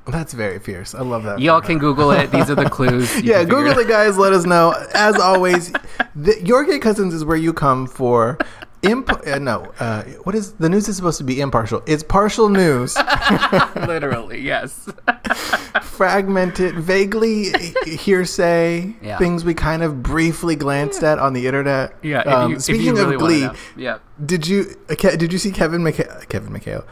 that's 0.06 0.32
very 0.32 0.58
fierce. 0.58 0.94
I 0.94 1.00
love 1.02 1.24
that. 1.24 1.40
Y'all 1.40 1.60
can. 1.60 1.78
Google 1.78 2.10
it. 2.10 2.30
These 2.30 2.50
are 2.50 2.54
the 2.54 2.68
clues. 2.70 3.20
Yeah, 3.22 3.42
Google 3.44 3.78
it 3.78 3.86
it, 3.86 3.88
guys. 3.88 4.16
Let 4.18 4.32
us 4.32 4.44
know. 4.46 4.74
As 4.94 5.16
always, 5.18 5.72
the, 6.14 6.40
your 6.44 6.64
gay 6.64 6.78
cousins 6.78 7.12
is 7.14 7.24
where 7.24 7.36
you 7.36 7.52
come 7.52 7.86
for. 7.86 8.38
Imp- 8.84 9.26
uh, 9.26 9.38
no, 9.38 9.72
uh, 9.80 10.02
what 10.24 10.34
is 10.34 10.52
the 10.54 10.68
news 10.68 10.88
is 10.88 10.96
supposed 10.96 11.18
to 11.18 11.24
be 11.24 11.40
impartial? 11.40 11.82
It's 11.86 12.02
partial 12.02 12.48
news. 12.48 12.96
Literally, 13.76 14.40
yes. 14.40 14.88
fragmented, 15.82 16.74
vaguely 16.76 17.52
hearsay 17.86 18.94
Yeah. 19.02 19.18
things 19.18 19.44
we 19.44 19.54
kind 19.54 19.82
of 19.82 20.02
briefly 20.02 20.56
glanced 20.56 21.02
at 21.02 21.18
on 21.18 21.32
the 21.32 21.46
internet. 21.46 21.94
Yeah. 22.02 22.20
Um, 22.20 22.52
you, 22.52 22.60
speaking 22.60 22.94
really 22.94 23.14
of 23.14 23.20
Glee, 23.20 23.48
yeah. 23.76 23.98
did 24.24 24.46
you 24.46 24.76
uh, 24.88 24.94
did 24.94 25.32
you 25.32 25.38
see 25.38 25.50
Kevin 25.50 25.82
McHale? 25.82 26.28
Kevin 26.28 26.52
McHale. 26.52 26.84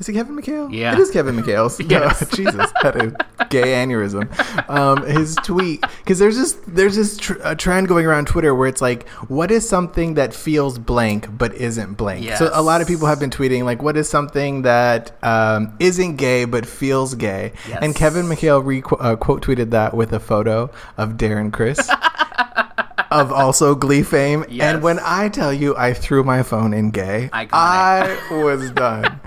Is 0.00 0.08
it 0.08 0.14
Kevin 0.14 0.34
McHale? 0.34 0.72
Yeah. 0.72 0.94
It 0.94 0.98
is 0.98 1.10
Kevin 1.10 1.36
McHale. 1.36 1.70
Yes. 1.90 2.26
Jesus, 2.34 2.70
had 2.82 2.96
a 2.96 3.46
gay 3.50 3.74
aneurysm. 3.74 4.26
Um, 4.70 5.04
his 5.06 5.34
tweet 5.36 5.82
because 5.98 6.18
there's 6.18 6.36
this 6.36 6.52
there's 6.66 6.96
this 6.96 7.16
tr- 7.18 7.34
a 7.44 7.54
trend 7.54 7.86
going 7.88 8.06
around 8.06 8.26
Twitter 8.26 8.54
where 8.54 8.66
it's 8.68 8.80
like, 8.80 9.06
what 9.28 9.50
is 9.50 9.68
something 9.68 10.14
that 10.14 10.32
feels 10.32 10.78
blank 10.78 11.26
but 11.36 11.54
isn't 11.54 11.94
blank? 11.94 12.26
So 12.36 12.50
a 12.52 12.62
lot 12.62 12.80
of 12.80 12.88
people 12.88 13.06
have 13.08 13.20
been 13.20 13.30
tweeting 13.30 13.64
like, 13.64 13.82
what 13.82 13.96
is 13.98 14.08
something 14.08 14.62
that 14.62 15.12
um, 15.22 15.76
isn't 15.80 16.16
gay 16.16 16.44
but 16.46 16.64
feels 16.64 17.14
gay? 17.14 17.52
Yes. 17.68 17.78
And 17.82 17.94
Kevin 17.94 18.24
McHale 18.26 18.64
re- 18.64 18.82
uh, 18.98 19.16
quote 19.16 19.42
tweeted 19.44 19.70
that 19.70 19.92
with 19.94 20.12
a 20.14 20.20
photo 20.20 20.70
of 20.96 21.14
Darren 21.14 21.52
Criss. 21.52 21.90
of 23.10 23.32
also 23.32 23.74
Glee 23.74 24.04
fame, 24.04 24.44
Yes. 24.48 24.72
and 24.74 24.82
when 24.84 25.00
I 25.02 25.28
tell 25.28 25.52
you 25.52 25.76
I 25.76 25.92
threw 25.94 26.22
my 26.22 26.44
phone 26.44 26.72
in 26.72 26.90
gay, 26.92 27.28
Iconic. 27.32 27.48
I 27.52 28.42
was 28.44 28.70
done. 28.70 29.18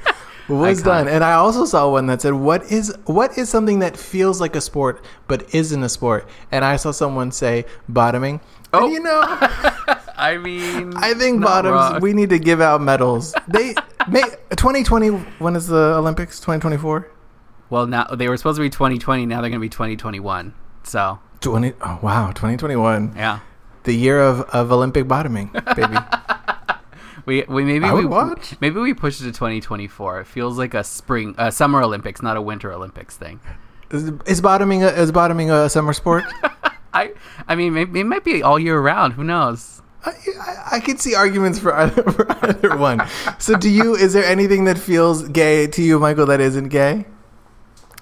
Was 0.54 0.82
Iconic. 0.82 0.86
done. 0.86 1.08
And 1.08 1.24
I 1.24 1.34
also 1.34 1.66
saw 1.66 1.90
one 1.92 2.06
that 2.08 2.22
said, 2.22 2.34
"What 2.34 2.72
is 2.72 2.94
what 3.06 3.38
is 3.38 3.50
something 3.50 3.80
that 3.80 3.98
feels 3.98 4.40
like 4.42 4.56
a 4.56 4.62
sport 4.62 5.04
but 5.28 5.54
isn't 5.54 5.84
a 5.84 5.90
sport?" 5.90 6.28
And 6.52 6.64
I 6.66 6.76
saw 6.78 6.92
someone 6.92 7.32
say 7.32 7.66
bottoming. 7.90 8.40
Oh. 8.74 8.86
And 8.86 8.94
you 8.94 9.00
know, 9.02 9.22
I 10.18 10.38
mean, 10.38 10.94
I 10.96 11.14
think 11.14 11.42
bottoms. 11.44 11.74
wrong. 11.74 12.02
We 12.02 12.14
need 12.14 12.30
to 12.30 12.40
give 12.40 12.62
out 12.62 12.82
medals. 12.82 13.34
They 13.48 13.76
may 14.08 14.22
2020. 14.52 15.10
When 15.40 15.56
is 15.56 15.68
the 15.68 15.96
Olympics? 15.98 16.40
2024. 16.40 17.08
well, 17.70 17.86
now 17.88 18.06
they 18.06 18.28
were 18.30 18.38
supposed 18.38 18.58
to 18.58 18.62
be 18.62 18.70
2020. 18.70 19.26
Now 19.26 19.42
they're 19.42 19.50
going 19.50 19.60
to 19.60 19.66
be 19.66 19.70
2021. 19.70 20.54
So 20.84 21.20
20. 21.42 21.74
Oh 21.82 22.00
wow, 22.02 22.28
2021. 22.30 23.14
yeah, 23.16 23.40
The 23.84 23.94
year 23.94 24.20
of, 24.22 24.42
of 24.52 24.72
Olympic 24.72 25.08
bottoming, 25.08 25.52
baby. 25.76 25.98
we 27.25 27.44
we 27.48 27.63
maybe 27.63 27.89
we 27.89 28.06
watch. 28.06 28.56
maybe 28.60 28.80
we 28.80 28.94
push 28.94 29.20
it 29.22 29.25
to 29.25 29.32
2024. 29.32 30.22
It 30.22 30.27
feels 30.27 30.58
like 30.58 30.74
a 30.74 30.84
spring, 30.84 31.36
uh, 31.38 31.51
summer 31.51 31.82
Olympics, 31.82 32.22
not 32.22 32.38
a 32.38 32.42
winter 32.42 32.72
Olympics 32.74 33.15
thing. 33.15 33.39
is, 33.92 34.12
is 34.25 34.42
bottoming 34.42 34.84
a, 34.84 34.88
is 34.88 35.12
bottoming 35.12 35.50
a 35.51 35.70
summer 35.70 35.94
sport? 35.94 36.25
I 36.94 37.13
I 37.48 37.56
mean, 37.56 37.74
maybe, 37.74 38.01
it 38.01 38.06
might 38.06 38.24
be 38.24 38.44
all 38.44 38.60
year 38.60 38.80
round. 38.80 39.13
Who 39.13 39.24
knows? 39.24 39.82
I, 40.06 40.12
I, 40.12 40.68
I 40.74 40.80
could 40.80 41.00
see 41.00 41.15
arguments 41.15 41.60
for 41.60 41.74
either, 41.74 42.03
for 42.12 42.46
either 42.46 42.77
one. 42.77 43.01
So, 43.39 43.56
do 43.58 43.70
you? 43.70 43.96
Is 43.96 44.13
there 44.13 44.25
anything 44.25 44.65
that 44.65 44.77
feels 44.77 45.27
gay 45.30 45.68
to 45.68 45.82
you, 45.82 46.00
Michael, 46.00 46.25
that 46.25 46.42
isn't 46.42 46.70
gay? 46.70 47.06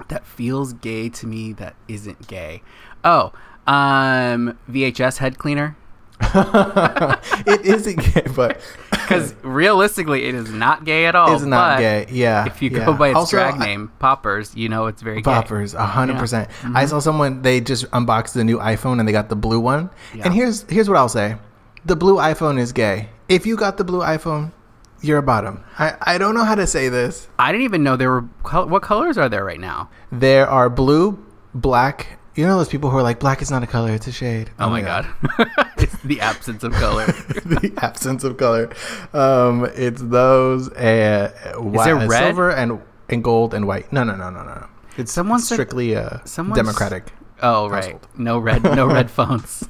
That 0.07 0.25
feels 0.25 0.73
gay 0.73 1.09
to 1.09 1.27
me. 1.27 1.53
That 1.53 1.75
isn't 1.87 2.27
gay. 2.27 2.63
Oh, 3.03 3.33
um, 3.67 4.57
VHS 4.69 5.17
head 5.17 5.37
cleaner. 5.37 5.77
it 7.45 7.65
isn't 7.65 8.13
gay, 8.13 8.25
but 8.35 8.61
Because 9.11 9.35
realistically, 9.43 10.25
it 10.25 10.35
is 10.35 10.51
not 10.51 10.85
gay 10.85 11.05
at 11.05 11.15
all. 11.15 11.33
it's 11.35 11.43
not 11.43 11.79
gay. 11.79 12.05
Yeah. 12.09 12.45
If 12.45 12.61
you 12.61 12.69
yeah. 12.69 12.85
go 12.85 12.93
by 12.93 13.09
its 13.09 13.17
Also, 13.17 13.37
drag 13.37 13.59
name, 13.59 13.91
Poppers, 13.99 14.55
you 14.55 14.69
know 14.69 14.87
it's 14.87 15.01
very. 15.01 15.21
Poppers, 15.21 15.73
a 15.73 15.85
hundred 15.85 16.17
percent. 16.17 16.49
I 16.49 16.67
mm-hmm. 16.67 16.87
saw 16.87 16.99
someone 16.99 17.41
they 17.41 17.59
just 17.59 17.85
unboxed 17.91 18.33
the 18.33 18.43
new 18.43 18.57
iPhone 18.59 18.99
and 18.99 19.07
they 19.07 19.11
got 19.11 19.27
the 19.27 19.35
blue 19.35 19.59
one. 19.59 19.89
Yeah. 20.15 20.25
And 20.25 20.33
here's 20.33 20.63
here's 20.69 20.87
what 20.87 20.97
I'll 20.97 21.09
say: 21.09 21.35
the 21.85 21.95
blue 21.95 22.15
iPhone 22.17 22.57
is 22.59 22.71
gay. 22.71 23.09
If 23.27 23.45
you 23.45 23.57
got 23.57 23.77
the 23.77 23.83
blue 23.83 23.99
iPhone, 23.99 24.51
you're 25.01 25.17
a 25.17 25.23
bottom. 25.23 25.63
I 25.77 25.95
I 26.01 26.17
don't 26.17 26.35
know 26.35 26.45
how 26.45 26.55
to 26.55 26.67
say 26.67 26.87
this. 26.87 27.27
I 27.37 27.51
didn't 27.51 27.65
even 27.65 27.83
know 27.83 27.97
there 27.97 28.11
were. 28.11 28.25
Col- 28.43 28.67
what 28.67 28.81
colors 28.81 29.17
are 29.17 29.27
there 29.27 29.43
right 29.43 29.59
now? 29.59 29.89
There 30.11 30.47
are 30.47 30.69
blue, 30.69 31.23
black. 31.53 32.19
You 32.35 32.45
know 32.45 32.57
those 32.57 32.69
people 32.69 32.89
who 32.89 32.97
are 32.97 33.03
like, 33.03 33.19
black 33.19 33.41
is 33.41 33.51
not 33.51 33.61
a 33.61 33.67
color; 33.67 33.91
it's 33.91 34.07
a 34.07 34.11
shade. 34.11 34.49
Oh, 34.57 34.69
my 34.69 34.81
god, 34.81 35.05
it's 35.77 36.01
the 36.03 36.21
absence 36.21 36.63
of 36.63 36.71
color. 36.73 37.05
the 37.45 37.73
absence 37.77 38.23
of 38.23 38.37
color. 38.37 38.69
Um, 39.13 39.65
it's 39.75 40.01
those 40.01 40.69
uh, 40.71 41.31
white, 41.57 41.85
there 41.85 41.95
red? 42.07 42.09
silver 42.09 42.49
and 42.51 42.81
and 43.09 43.21
gold 43.23 43.53
and 43.53 43.67
white. 43.67 43.91
No, 43.91 44.03
no, 44.05 44.15
no, 44.15 44.29
no, 44.29 44.43
no. 44.45 44.67
It's 44.97 45.11
Someone 45.11 45.39
strictly 45.39 45.95
uh, 45.95 46.19
someone 46.23 46.57
s- 46.57 46.63
democratic. 46.65 47.11
Oh 47.41 47.67
right, 47.67 47.83
Household. 47.83 48.07
no 48.17 48.39
red, 48.39 48.63
no 48.63 48.85
red 48.87 49.11
phones. 49.17 49.67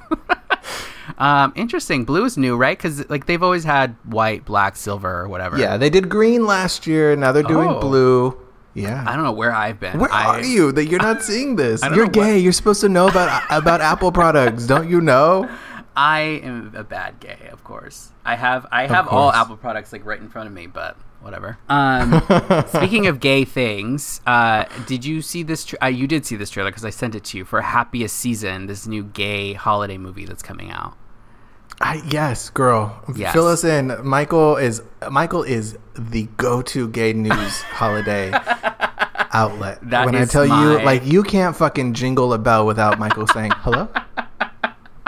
um, 1.18 1.53
interesting. 1.56 2.06
Blue 2.06 2.25
is 2.25 2.38
new, 2.38 2.56
right? 2.58 2.77
Because 2.77 3.10
like 3.10 3.25
they've 3.25 3.41
always 3.41 3.63
had 3.63 3.96
white, 4.03 4.46
black, 4.46 4.75
silver, 4.75 5.22
or 5.22 5.27
whatever. 5.30 5.58
Yeah, 5.58 5.77
they 5.77 5.89
did 5.89 6.10
green 6.10 6.46
last 6.46 6.86
year. 6.86 7.15
Now 7.15 7.32
they're 7.32 7.44
doing 7.44 7.70
Oh. 7.70 7.80
blue. 7.80 8.38
Yeah. 8.74 9.04
I 9.08 9.16
don't 9.16 9.24
know 9.25 9.32
where 9.34 9.54
I've 9.54 9.80
been. 9.80 10.00
Where 10.00 10.12
I, 10.12 10.25
are 10.40 10.44
you 10.44 10.72
that 10.72 10.86
you're 10.86 11.01
not 11.01 11.22
seeing 11.22 11.56
this? 11.56 11.82
You're 11.84 11.92
know 11.92 12.04
what- 12.04 12.13
gay. 12.13 12.40
You're 12.40 12.54
supposed 12.54 12.82
to 12.82 12.90
know 12.90 13.08
about 13.08 13.44
about 13.50 13.82
Apple 13.82 14.12
products, 14.12 14.66
don't 14.66 14.90
you 14.90 15.01
know? 15.01 15.50
I 15.96 16.22
am 16.44 16.72
a 16.74 16.84
bad 16.86 17.20
gay, 17.20 17.50
of 17.51 17.63
course. 17.66 18.12
I 18.24 18.36
have 18.36 18.66
I 18.72 18.88
have 18.88 19.08
all. 19.10 19.32
Apple 19.32 19.58
products 19.58 19.92
like 19.92 20.06
right 20.06 20.20
in 20.20 20.30
front 20.30 20.48
of 20.48 20.54
me, 20.54 20.68
but 20.68 20.96
whatever. 21.20 21.58
Um, 21.70 22.22
speaking 22.68 23.08
of 23.08 23.20
gay 23.20 23.44
things, 23.46 24.22
uh, 24.25 24.66
did 24.88 25.04
you 25.06 25.22
see 25.22 25.44
this? 25.44 25.66
Tra- 25.66 25.80
uh, 25.84 25.88
you 25.88 26.08
did 26.08 26.25
see 26.25 26.36
this 26.38 26.50
trailer 26.50 26.70
because 26.72 26.86
I 26.86 26.90
sent 26.92 27.13
it 27.16 27.24
to 27.25 27.38
you 27.38 27.46
for 27.46 27.62
Happiest 27.62 28.16
Season, 28.16 28.68
this 28.68 28.88
new 28.88 29.04
gay 29.04 29.54
holiday 29.54 29.98
movie 29.98 30.25
that's 30.25 30.44
coming 30.44 30.72
out. 30.72 30.94
I, 31.84 32.02
yes, 32.10 32.50
girl. 32.50 33.02
Yes. 33.16 33.34
Fill 33.34 33.48
us 33.48 33.64
in. 33.64 33.96
Michael 34.04 34.58
is 34.58 34.82
Michael 35.10 35.44
is 35.44 35.78
the 35.96 36.24
go-to 36.38 36.88
gay 36.90 37.14
news 37.14 37.62
holiday 37.62 38.32
outlet. 39.34 39.80
That 39.90 40.06
when 40.06 40.16
I 40.16 40.26
tell 40.26 40.46
you, 40.46 40.84
like, 40.84 41.06
you 41.06 41.24
can't 41.24 41.56
fucking 41.56 41.94
jingle 41.94 42.34
a 42.34 42.38
bell 42.38 42.66
without 42.66 43.00
Michael 43.00 43.28
saying 43.28 43.52
hello. 43.58 43.90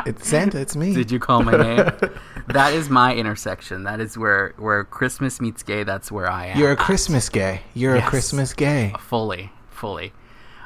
It's 0.06 0.28
Santa. 0.28 0.60
It's 0.60 0.76
me. 0.76 0.94
Did 0.94 1.12
you 1.12 1.20
call 1.20 1.44
my 1.44 1.54
name? 1.54 1.90
that 2.48 2.74
is 2.74 2.90
my 2.90 3.16
intersection. 3.16 3.84
That 3.84 4.02
is 4.02 4.18
where 4.18 4.54
where 4.58 4.84
Christmas 4.84 5.40
meets 5.40 5.64
gay. 5.64 5.84
That's 5.84 6.12
where 6.12 6.30
I 6.30 6.48
am. 6.48 6.60
You're 6.60 6.72
a 6.72 6.76
Christmas 6.76 7.30
gay. 7.30 7.62
You're 7.74 7.96
Yes. 7.96 8.08
a 8.08 8.10
Christmas 8.10 8.54
gay. 8.54 8.94
fully, 9.00 9.52
fully. 9.70 10.12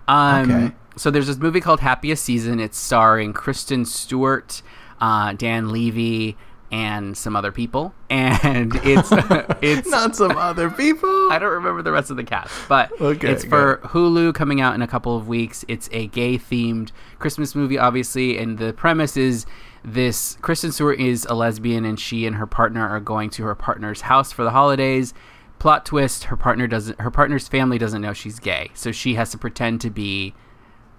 Um, 0.08 0.52
Okay. 0.52 0.76
So 0.96 1.12
there's 1.12 1.28
this 1.28 1.38
movie 1.38 1.62
called 1.62 1.82
Happiest 1.82 2.24
Season. 2.26 2.60
It's 2.60 2.80
starring 2.80 3.32
Kristen 3.32 3.86
Stewart, 3.86 4.64
uh, 5.00 5.34
Dan 5.34 5.72
Levy, 5.72 6.38
and 6.72 7.18
some 7.18 7.36
other 7.36 7.52
people. 7.52 7.94
And 8.10 8.76
it's 8.84 9.10
it's 9.62 9.90
Not 9.90 10.16
some 10.16 10.38
other 10.38 10.70
people. 10.70 11.32
I 11.32 11.40
don't 11.40 11.52
remember 11.54 11.82
the 11.82 11.92
rest 11.92 12.12
of 12.12 12.18
the 12.18 12.24
cast, 12.24 12.54
but 12.68 12.92
Okay, 13.00 13.32
it's 13.32 13.46
for 13.46 13.78
Hulu 13.86 14.34
coming 14.34 14.62
out 14.62 14.76
in 14.76 14.82
a 14.82 14.88
couple 14.88 15.16
of 15.16 15.28
weeks. 15.28 15.64
It's 15.68 15.90
a 15.92 16.08
gay 16.08 16.38
themed 16.38 16.92
Christmas 17.20 17.56
movie, 17.56 17.78
obviously, 17.78 18.38
and 18.38 18.58
the 18.58 18.74
premise 18.74 19.18
is 19.18 19.46
this 19.84 20.38
Kristen 20.42 20.72
Stewart 20.72 21.00
is 21.00 21.26
a 21.30 21.34
lesbian 21.34 21.86
and 21.86 22.00
she 22.00 22.26
and 22.26 22.36
her 22.36 22.48
partner 22.48 22.88
are 22.88 23.00
going 23.00 23.30
to 23.32 23.44
her 23.44 23.56
partner's 23.56 24.02
house 24.02 24.32
for 24.32 24.44
the 24.44 24.52
holidays. 24.52 25.14
Plot 25.60 25.86
twist, 25.86 26.26
her 26.26 26.38
partner 26.38 26.68
doesn't 26.68 27.00
her 27.00 27.10
partner's 27.12 27.48
family 27.48 27.78
doesn't 27.78 28.02
know 28.02 28.14
she's 28.14 28.40
gay. 28.40 28.72
So 28.74 28.92
she 28.92 29.16
has 29.16 29.32
to 29.32 29.38
pretend 29.38 29.82
to 29.82 29.90
be 29.90 30.36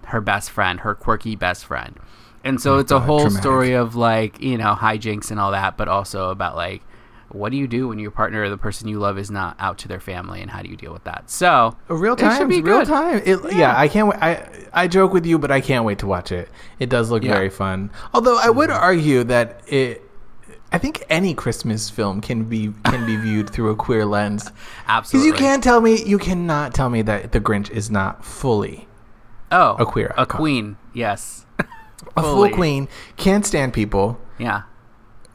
her 0.05 0.21
best 0.21 0.49
friend, 0.49 0.79
her 0.81 0.95
quirky 0.95 1.35
best 1.35 1.65
friend. 1.65 1.97
And 2.43 2.61
so 2.61 2.75
oh, 2.75 2.79
it's 2.79 2.91
a 2.91 2.95
God, 2.95 3.05
whole 3.05 3.19
dramatic. 3.19 3.41
story 3.41 3.73
of 3.73 3.95
like, 3.95 4.41
you 4.41 4.57
know, 4.57 4.75
hijinks 4.75 5.31
and 5.31 5.39
all 5.39 5.51
that, 5.51 5.77
but 5.77 5.87
also 5.87 6.29
about 6.29 6.55
like 6.55 6.81
what 7.31 7.51
do 7.51 7.57
you 7.57 7.67
do 7.67 7.87
when 7.89 7.99
your 7.99 8.11
partner 8.11 8.41
or 8.43 8.49
the 8.49 8.57
person 8.57 8.87
you 8.87 8.97
love 8.99 9.17
is 9.17 9.29
not 9.29 9.55
out 9.59 9.77
to 9.79 9.87
their 9.87 9.99
family, 9.99 10.41
and 10.41 10.49
how 10.49 10.61
do 10.63 10.69
you 10.69 10.75
deal 10.75 10.91
with 10.91 11.03
that? 11.03 11.29
So 11.29 11.77
Real 11.87 12.15
time, 12.15 12.47
be 12.47 12.61
real 12.61 12.79
good. 12.79 12.87
time. 12.87 13.21
It, 13.23 13.39
yeah. 13.51 13.57
Yeah. 13.57 13.77
I 13.79 13.87
can't. 13.87 14.07
Wait. 14.07 14.17
I 14.21 14.49
I 14.73 14.87
joke 14.87 15.13
with 15.13 15.25
you, 15.25 15.37
but 15.37 15.51
I 15.51 15.61
can't 15.61 15.85
wait 15.85 15.99
to 15.99 16.07
watch 16.07 16.31
it. 16.31 16.49
It 16.79 16.89
does 16.89 17.11
look 17.11 17.23
Yeah. 17.23 17.33
very 17.33 17.49
fun. 17.49 17.91
Although 18.13 18.39
I 18.39 18.49
would 18.49 18.69
mm-hmm. 18.69 18.83
argue 18.83 19.23
that 19.25 19.61
it. 19.67 20.03
I 20.71 20.77
think 20.77 21.03
any 21.09 21.33
Christmas 21.33 21.89
film 21.89 22.21
can 22.21 22.43
be 22.45 22.71
can 22.85 23.05
be 23.05 23.15
viewed 23.15 23.49
through 23.49 23.71
a 23.71 23.75
queer 23.75 24.05
lens. 24.05 24.51
Absolutely, 24.87 25.31
Because 25.31 25.41
you 25.41 25.47
can't 25.47 25.63
tell 25.63 25.81
me, 25.81 26.03
you 26.03 26.19
cannot 26.19 26.73
tell 26.75 26.89
me 26.89 27.01
that 27.03 27.31
The 27.31 27.39
Grinch 27.39 27.71
is 27.71 27.89
not 27.89 28.23
fully 28.23 28.87
Oh, 29.51 29.75
a 29.79 29.85
queer 29.85 30.13
a 30.15 30.25
queen. 30.27 30.77
Yes. 30.93 31.45
a 32.17 32.21
full 32.21 32.49
queen. 32.49 32.87
Can't 33.17 33.45
stand 33.45 33.73
people. 33.73 34.19
Yeah. 34.37 34.63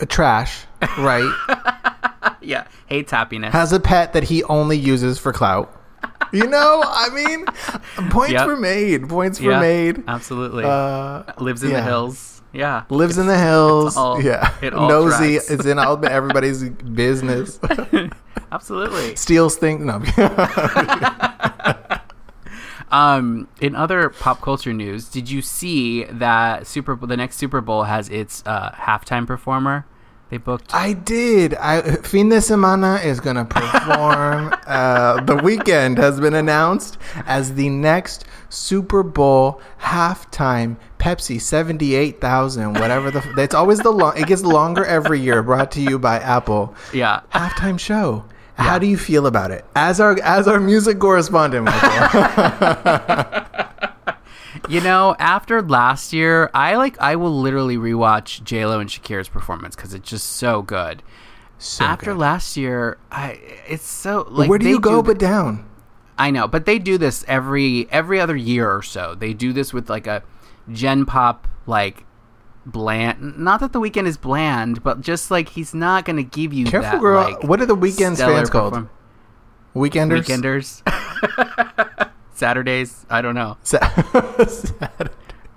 A 0.01 0.07
trash, 0.07 0.65
right? 0.99 1.31
Yeah. 2.41 2.67
Hates 2.87 3.11
happiness. 3.11 3.53
Has 3.55 3.73
a 3.73 3.81
pet 3.81 4.13
that 4.13 4.25
he 4.25 4.45
only 4.45 4.77
uses 4.77 5.19
for 5.19 5.33
clout. 5.33 5.75
You 6.31 6.47
know, 6.47 6.83
I 6.85 7.09
mean, 7.11 7.47
points 8.11 8.33
Yep. 8.33 8.47
were 8.47 8.57
made. 8.57 9.09
Points 9.09 9.41
were 9.41 9.53
yeah. 9.53 9.61
made. 9.61 10.03
Absolutely. 10.07 10.65
Uh, 10.65 11.23
Lives 11.39 11.63
in 11.63 11.71
yeah. 11.71 11.77
the 11.77 11.83
hills. 11.83 12.43
Yeah. 12.53 12.85
lives 12.89 13.19
in 13.19 13.27
the 13.27 13.37
hills. 13.39 13.97
all- 13.97 14.21
yeah, 14.23 14.55
it 14.63 14.75
all 14.75 14.89
nosy. 14.89 15.35
tracks. 15.35 15.51
It's 15.51 15.65
in 15.67 15.79
all 15.79 16.05
everybody's 16.07 16.69
business. 16.95 17.59
Absolutely. 18.53 19.17
Steals 19.17 19.57
things. 19.57 19.85
No, 19.85 19.99
Um, 22.95 23.49
in 23.61 23.75
other 23.75 24.09
pop 24.09 24.41
culture 24.41 24.73
news, 24.73 25.09
did 25.09 25.29
you 25.29 25.43
see 25.43 26.05
that 26.05 26.69
Super 26.69 26.95
the 26.95 27.17
next 27.17 27.39
Super 27.39 27.61
Bowl 27.61 27.83
has 27.83 28.09
its 28.09 28.45
uh, 28.47 28.71
halftime 28.71 29.27
performer? 29.27 29.85
They 30.31 30.37
booked. 30.37 30.73
I 30.73 30.93
did. 30.93 31.55
I 31.55 31.83
fin 31.97 32.29
de 32.29 32.37
semana 32.37 33.05
is 33.05 33.19
gonna 33.19 33.47
perform. 33.47 34.55
uh, 34.67 35.21
the 35.25 35.35
Weeknd 35.37 35.99
has 35.99 36.21
been 36.21 36.35
announced 36.35 36.99
as 37.27 37.55
the 37.55 37.69
next 37.69 38.27
Super 38.49 39.03
Bowl 39.03 39.61
halftime. 39.81 40.77
Pepsi 40.99 41.41
seventy 41.41 41.97
eight 41.97 42.21
thousand. 42.21 42.75
Whatever 42.75 43.11
the. 43.11 43.35
It's 43.39 43.57
always 43.57 43.81
the 43.81 43.91
long. 43.91 44.17
It 44.17 44.29
gets 44.29 44.43
longer 44.43 44.85
every 44.85 45.21
year. 45.21 45.43
Brought 45.43 45.73
to 45.73 45.81
you 45.81 45.99
by 45.99 46.21
Apple. 46.21 46.77
yeah. 46.93 47.23
halftime 47.33 47.79
show. 47.79 48.25
How 48.57 48.79
do 48.79 48.87
you 48.87 48.97
feel 48.97 49.27
about 49.27 49.51
it? 49.51 49.65
As 49.75 50.01
our 50.01 50.19
as 50.23 50.47
our 50.49 50.61
music 50.61 50.99
correspondent, 50.99 51.69
You 54.69 54.81
know, 54.81 55.15
after 55.19 55.61
last 55.61 56.13
year, 56.13 56.51
I 56.55 56.77
like 56.77 56.99
I 57.01 57.17
will 57.17 57.39
literally 57.39 57.77
rewatch 57.77 58.43
J 58.45 58.65
Lo 58.65 58.81
and 58.81 58.89
Shakira's 58.89 59.29
performance 59.29 59.77
because 59.77 59.93
it's 59.93 60.09
just 60.09 60.27
so 60.27 60.63
good. 60.63 61.03
So 61.59 61.85
after 61.85 62.13
good. 62.13 62.19
last 62.19 62.57
year, 62.57 62.99
I 63.11 63.39
it's 63.69 63.87
so 63.87 64.27
like 64.31 64.49
where 64.49 64.59
do 64.59 64.69
you 64.69 64.81
go 64.81 65.03
th- 65.03 65.05
but 65.05 65.19
down? 65.19 65.69
I 66.17 66.31
know, 66.31 66.49
but 66.49 66.65
they 66.65 66.79
do 66.79 66.97
this 66.97 67.25
every 67.29 67.89
every 67.91 68.21
other 68.21 68.37
year 68.37 68.71
or 68.71 68.83
so. 68.83 69.15
They 69.15 69.35
do 69.35 69.53
this 69.53 69.73
with 69.73 69.91
like 69.91 70.07
a 70.07 70.23
gen 70.73 71.05
pop 71.05 71.47
like 71.67 72.05
bland. 72.67 73.39
Not 73.39 73.61
that 73.61 73.73
the 73.73 73.81
Weeknd 73.81 74.07
is 74.07 74.17
bland, 74.17 74.83
but 74.83 75.01
just 75.01 75.31
like 75.31 75.51
he's 75.51 75.75
not 75.75 76.05
going 76.05 76.17
to 76.17 76.23
give 76.23 76.53
you 76.53 76.65
that. 76.65 76.71
Careful, 76.71 76.91
that, 76.91 77.01
girl. 77.01 77.23
like, 77.23 77.45
what 77.45 77.61
are 77.61 77.67
the 77.67 77.77
Weeknd's 77.77 78.21
fans 78.21 78.51
called? 78.51 78.73
perform- 78.75 78.91
Weekenders. 79.75 80.83
Weekenders, 80.85 82.11
Saturdays. 82.35 83.05
I 83.11 83.23
don't 83.23 83.35
know. 83.35 83.57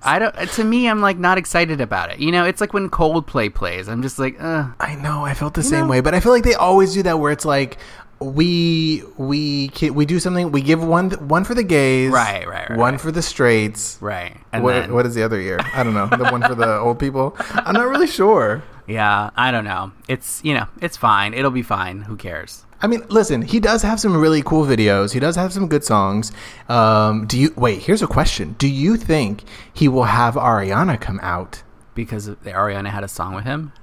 I 0.03 0.19
don't. 0.19 0.33
To 0.53 0.63
me, 0.63 0.87
I'm 0.89 1.01
like 1.01 1.17
not 1.17 1.37
excited 1.37 1.81
about 1.81 2.11
it. 2.11 2.19
You 2.19 2.31
know, 2.31 2.45
it's 2.45 2.61
like 2.61 2.73
when 2.73 2.89
Coldplay 2.89 3.53
plays. 3.53 3.87
I'm 3.87 4.01
just 4.01 4.17
like, 4.17 4.41
uh, 4.41 4.69
I 4.79 4.95
know. 4.95 5.23
I 5.23 5.33
felt 5.33 5.53
the 5.53 5.63
same 5.63 5.81
know? 5.81 5.91
way, 5.91 6.01
but 6.01 6.15
I 6.15 6.19
feel 6.19 6.31
like 6.31 6.43
they 6.43 6.55
always 6.55 6.93
do 6.93 7.03
that 7.03 7.19
where 7.19 7.31
it's 7.31 7.45
like 7.45 7.77
we 8.19 9.03
we 9.17 9.69
we 9.91 10.05
do 10.05 10.19
something. 10.19 10.51
We 10.51 10.61
give 10.61 10.83
one 10.83 11.11
one 11.27 11.43
for 11.43 11.53
the 11.53 11.63
gays, 11.63 12.11
Right, 12.11 12.47
right, 12.47 12.69
right, 12.69 12.77
One 12.77 12.93
right. 12.93 13.01
for 13.01 13.11
the 13.11 13.21
straights. 13.21 13.97
right. 14.01 14.35
And 14.51 14.63
What, 14.63 14.73
then, 14.73 14.93
what 14.93 15.05
is 15.05 15.13
the 15.15 15.23
other 15.23 15.39
year? 15.39 15.59
I 15.73 15.83
don't 15.83 15.93
know. 15.93 16.07
The 16.07 16.29
one 16.31 16.41
for 16.41 16.55
the 16.55 16.77
old 16.79 16.99
people. 16.99 17.35
I'm 17.53 17.73
not 17.73 17.87
really 17.87 18.07
sure. 18.07 18.63
yeah, 18.87 19.29
I 19.35 19.51
don't 19.51 19.65
know. 19.65 19.91
It's 20.07 20.43
you 20.43 20.53
know, 20.53 20.65
it's 20.81 20.97
fine. 20.97 21.33
It'll 21.33 21.51
be 21.51 21.61
fine. 21.61 22.01
Who 22.01 22.15
cares? 22.15 22.63
I 22.81 22.85
mean, 22.87 23.03
listen, 23.09 23.41
he 23.41 23.59
does 23.59 23.81
have 23.81 23.99
some 23.99 24.15
really 24.15 24.41
cool 24.43 24.63
videos. 24.65 25.13
He 25.13 25.19
does 25.19 25.35
have 25.35 25.51
some 25.51 25.67
good 25.67 25.83
songs. 25.83 26.31
Um, 26.69 27.25
do 27.27 27.37
you 27.39 27.53
wait? 27.55 27.81
Here's 27.83 28.01
a 28.01 28.07
question: 28.07 28.55
Do 28.57 28.67
you 28.67 28.97
think 28.97 29.43
he 29.73 29.87
will 29.87 30.03
have 30.05 30.35
Ariana 30.35 30.99
come 30.99 31.19
out? 31.23 31.63
Because 31.95 32.29
Ariana 32.29 32.89
had 32.89 33.03
a 33.03 33.07
song 33.07 33.33
with 33.35 33.45
him. 33.45 33.73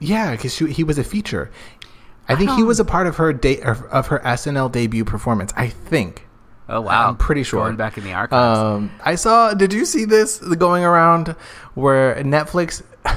Yeah, 0.00 0.32
because 0.32 0.58
he 0.58 0.82
was 0.82 0.98
a 0.98 1.04
feature. 1.04 1.50
I 2.32 2.36
think 2.36 2.50
he 2.52 2.62
was 2.62 2.80
a 2.80 2.84
part 2.84 3.06
of 3.06 3.16
her 3.16 3.30
of 3.30 3.82
of 3.84 4.06
her 4.08 4.18
SNL 4.20 4.70
debut 4.70 5.04
performance. 5.04 5.52
I 5.56 5.68
think. 5.68 6.26
Oh 6.68 6.80
wow! 6.80 7.08
I'm 7.08 7.16
pretty 7.16 7.42
sure. 7.42 7.60
Going 7.64 7.76
back 7.76 7.98
in 7.98 8.04
the 8.04 8.12
archives. 8.12 8.58
Um, 8.58 8.90
I 9.04 9.14
saw. 9.16 9.54
Did 9.54 9.72
you 9.72 9.84
see 9.84 10.04
this 10.04 10.38
going 10.38 10.84
around 10.84 11.36
where 11.74 12.16
Netflix? 12.22 12.82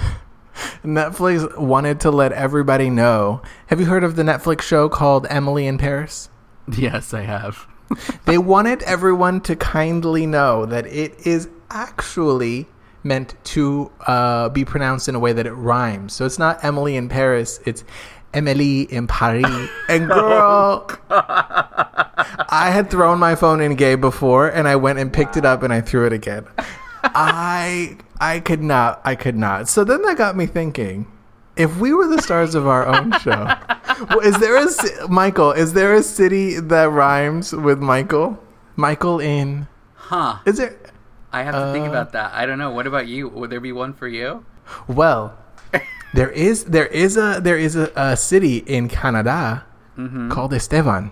Netflix 0.84 1.58
wanted 1.58 2.00
to 2.02 2.12
let 2.12 2.32
everybody 2.32 2.90
know. 2.90 3.42
Have 3.68 3.80
you 3.80 3.86
heard 3.86 4.04
of 4.04 4.16
the 4.16 4.24
Netflix 4.24 4.62
show 4.62 4.88
called 4.88 5.28
Emily 5.30 5.68
in 5.68 5.78
Paris? 5.78 6.30
yes, 6.78 7.14
I 7.14 7.22
have. 7.22 7.68
They 8.26 8.40
wanted 8.40 8.82
everyone 8.84 9.42
to 9.42 9.56
kindly 9.56 10.26
know 10.26 10.66
that 10.66 10.88
it 10.88 11.28
is 11.28 11.48
actually 11.70 12.66
meant 13.04 13.36
to 13.44 13.92
uh, 14.08 14.50
be 14.50 14.66
pronounced 14.66 15.08
in 15.08 15.14
a 15.14 15.20
way 15.20 15.32
that 15.34 15.46
it 15.46 15.54
rhymes. 15.54 16.14
So 16.14 16.26
it's 16.26 16.40
not 16.40 16.64
Emily 16.64 16.96
in 16.96 17.08
Paris, 17.08 17.60
it's 17.66 17.84
Emily 18.36 18.82
in 18.84 19.08
Paris. 19.08 19.46
And 19.90 20.08
girl, 20.08 20.88
I 21.10 22.70
had 22.74 22.90
thrown 22.90 23.20
my 23.20 23.36
phone 23.36 23.62
in 23.62 23.76
gay 23.76 23.96
before 23.96 24.48
and 24.50 24.68
I 24.68 24.76
went 24.76 25.00
and 25.00 25.12
picked 25.12 25.38
it 25.38 25.46
up 25.46 25.64
and 25.64 25.72
I 25.74 25.82
threw 25.82 26.06
it 26.06 26.14
again. 26.14 26.46
I 27.04 27.98
I 28.20 28.40
could 28.40 28.62
not 28.62 29.02
I 29.06 29.16
could 29.16 29.36
not. 29.36 29.68
So 29.70 29.84
then 29.84 30.02
that 30.04 30.18
got 30.18 30.36
me 30.36 30.46
thinking 30.46 31.08
if 31.56 31.78
we 31.78 31.94
were 31.94 32.08
the 32.08 32.22
stars 32.22 32.56
of 32.56 32.68
our 32.68 32.86
own 32.86 33.12
show, 33.20 33.48
is 34.24 34.38
there 34.40 34.58
a 34.58 35.08
Michael? 35.08 35.52
Is 35.52 35.74
there 35.74 35.94
a 35.94 36.04
city 36.04 36.60
that 36.60 36.90
rhymes 36.92 37.54
with 37.54 37.80
Michael? 37.80 38.38
Michael 38.76 39.20
in 39.20 39.68
Huh? 39.96 40.38
is 40.46 40.58
there? 40.58 40.76
I 41.32 41.44
have 41.44 41.54
to 41.56 41.72
think 41.74 41.88
Uh, 41.88 41.90
about 41.90 42.12
that. 42.14 42.34
I 42.34 42.46
don't 42.46 42.60
know. 42.60 42.72
What 42.72 42.88
about 42.88 43.08
you? 43.08 43.28
Would 43.30 43.50
there 43.50 43.60
be 43.62 43.72
one 43.72 43.94
for 43.94 44.08
you? 44.08 44.46
Well, 44.88 45.34
there 46.16 46.32
is 46.32 46.64
there 46.66 46.88
is 46.88 47.18
a 47.18 47.40
there 47.44 47.58
is 47.60 47.76
a, 47.76 47.92
a 47.96 48.16
city 48.18 48.58
in 48.66 48.88
Canada 48.88 49.64
Mm-hmm. 49.98 50.30
called 50.30 50.52
Estevan. 50.54 51.12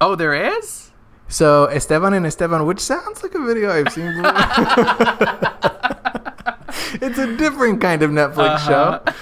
Oh, 0.00 0.14
there 0.16 0.32
is. 0.32 0.90
So 1.28 1.66
Esteban 1.66 2.14
and 2.14 2.24
Esteban, 2.26 2.64
which 2.64 2.80
sounds 2.80 3.22
like 3.22 3.34
a 3.34 3.44
video 3.44 3.68
I've 3.70 3.92
seen 3.92 4.06
before. 4.16 4.32
it's 7.04 7.18
a 7.18 7.36
different 7.36 7.78
kind 7.80 8.02
of 8.02 8.10
Netflix 8.10 8.56
Uh-huh. 8.56 9.00
show. 9.04 9.06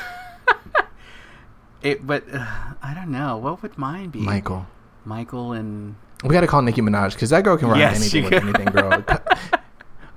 It, 1.83 2.07
but 2.07 2.25
uh, 2.33 2.45
I 2.83 2.93
don't 2.95 3.11
know. 3.11 3.38
What 3.38 3.62
would 3.62 3.79
mine 3.79 4.11
be? 4.11 4.21
Michael. 4.21 4.66
Michael 5.07 5.53
and 5.55 5.95
We 6.23 6.29
got 6.31 6.43
to 6.43 6.47
call 6.47 6.61
Nicki 6.61 6.83
Minaj 6.83 7.14
because 7.14 7.31
that 7.31 7.43
girl 7.43 7.57
can 7.57 7.69
rhyme 7.69 7.79
Yes, 7.81 7.97
anything 7.97 8.25
with 8.25 8.35
anything, 8.35 8.66
girl. 8.66 9.03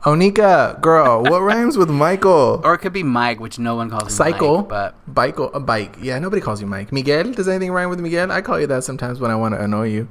Onika, 0.06 0.80
girl, 0.82 1.24
what 1.24 1.42
rhymes 1.50 1.78
with 1.78 1.90
Michael? 1.90 2.60
or 2.64 2.74
it 2.74 2.80
could 2.80 2.92
be 2.92 3.04
Mike, 3.04 3.40
which 3.40 3.58
no 3.58 3.76
one 3.76 3.90
calls 3.90 4.04
him 4.04 4.10
Cycle, 4.10 4.58
Mike, 4.60 4.68
but 4.70 4.96
bike, 5.14 5.40
a 5.40 5.60
bike. 5.62 5.96
Yeah, 6.02 6.20
nobody 6.20 6.42
calls 6.42 6.60
you 6.60 6.68
Mike. 6.68 6.92
Miguel, 6.92 7.32
does 7.32 7.48
anything 7.48 7.72
rhyme 7.72 7.90
with 7.90 8.00
Miguel? 8.02 8.30
I 8.32 8.42
call 8.42 8.60
you 8.60 8.68
that 8.68 8.84
sometimes 8.84 9.20
when 9.22 9.32
I 9.32 9.36
want 9.36 9.56
to 9.56 9.62
annoy 9.64 9.88
you. 9.90 10.10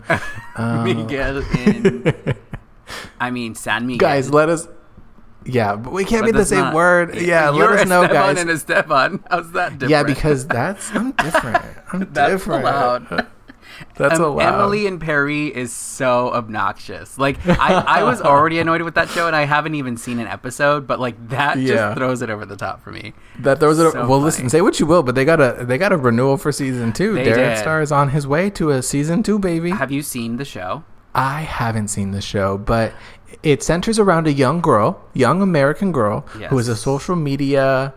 Um, 0.57 0.85
Miguel 0.85 1.39
in. 1.59 2.15
I 3.21 3.31
mean, 3.31 3.55
San 3.55 3.87
Miguel. 3.87 4.09
guys, 4.09 4.31
let 4.31 4.49
us. 4.49 4.67
Yeah, 5.45 5.75
but 5.77 5.93
we 5.93 6.05
can't 6.05 6.23
But 6.23 6.33
be 6.33 6.39
the 6.39 6.45
same 6.47 6.61
not- 6.61 6.75
word. 6.75 7.15
Yeah, 7.17 7.51
let 7.51 7.71
us 7.71 7.89
know, 7.89 8.03
Esteban 8.05 8.35
guys. 8.35 8.41
and 8.41 8.51
Esteban. 8.51 9.25
How's 9.29 9.53
that 9.53 9.73
different? 9.73 9.91
Yeah, 9.91 10.03
because 10.05 10.47
that's 10.47 10.91
I'm 10.95 11.13
different. 11.13 11.65
I'm 11.93 12.05
different. 12.13 13.27
That's 13.97 14.19
Um, 14.19 14.25
allowed. 14.25 14.55
Emily 14.61 14.87
and 14.87 15.01
Perry 15.01 15.47
is 15.49 15.73
so 15.73 16.33
obnoxious. 16.33 17.19
Like 17.19 17.39
I, 17.47 17.75
I 17.87 18.03
was 18.03 18.21
already 18.23 18.59
annoyed 18.59 18.83
with 18.83 18.95
that 18.95 19.09
show, 19.11 19.27
and 19.27 19.37
I 19.37 19.45
haven't 19.45 19.75
even 19.75 19.97
seen 19.97 20.19
an 20.19 20.27
episode. 20.27 20.87
But 20.87 21.01
like 21.01 21.29
that 21.29 21.59
Yeah. 21.59 21.75
just 21.75 21.99
throws 21.99 22.23
it 22.23 22.31
over 22.31 22.45
the 22.47 22.57
top 22.57 22.83
for 22.83 22.91
me. 22.93 23.13
that 23.41 23.61
throws 23.61 23.79
are 23.81 23.91
so 23.93 24.07
well. 24.09 24.19
Listen, 24.21 24.49
say 24.49 24.61
what 24.61 24.81
you 24.81 24.87
will, 24.87 25.03
but 25.03 25.15
they 25.15 25.25
got 25.25 25.41
a 25.41 25.65
they 25.65 25.79
got 25.79 25.93
a 25.93 25.97
renewal 25.97 26.37
for 26.37 26.53
season 26.53 26.93
two. 26.93 27.15
They 27.15 27.27
Darren 27.27 27.55
did. 27.55 27.59
Star 27.59 27.81
is 27.83 27.93
on 27.93 28.11
his 28.11 28.27
way 28.27 28.51
to 28.51 28.71
a 28.71 28.83
season 28.83 29.23
two, 29.23 29.39
baby. 29.39 29.71
Have 29.71 29.91
you 29.93 30.03
seen 30.03 30.37
the 30.37 30.45
show? 30.45 30.85
I 31.15 31.43
haven't 31.43 31.89
seen 31.89 32.13
the 32.13 32.23
show, 32.23 32.57
but 32.57 32.93
it 33.43 33.63
centers 33.63 33.99
around 33.99 34.27
a 34.27 34.33
young 34.33 34.61
girl, 34.63 35.03
young 35.13 35.43
American 35.43 35.93
girl, 35.93 36.21
who 36.49 36.59
is 36.59 36.69
a 36.69 36.77
social 36.77 37.17
media 37.17 37.93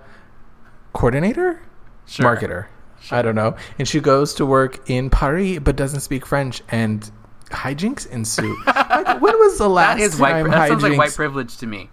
coordinator, 0.93 1.61
Sure. 2.05 2.25
marketer. 2.35 2.65
I 3.11 3.21
don't 3.21 3.35
know, 3.35 3.55
and 3.79 3.87
she 3.87 3.99
goes 3.99 4.33
to 4.35 4.45
work 4.45 4.89
in 4.89 5.09
Paris 5.09 5.59
but 5.59 5.75
doesn't 5.75 6.01
speak 6.01 6.25
French, 6.25 6.61
and 6.69 7.09
hijinks 7.51 8.07
ensue. 8.09 8.57
like, 8.65 9.21
when 9.21 9.37
was 9.39 9.57
the 9.57 9.69
last 9.69 9.97
That 9.97 10.03
is 10.03 10.19
white. 10.19 10.31
time 10.31 10.45
Pri- 10.45 10.55
that 10.55 10.67
sounds 10.69 10.83
like 10.83 10.97
white 10.97 11.13
privilege 11.13 11.57
to 11.57 11.67
me. 11.67 11.89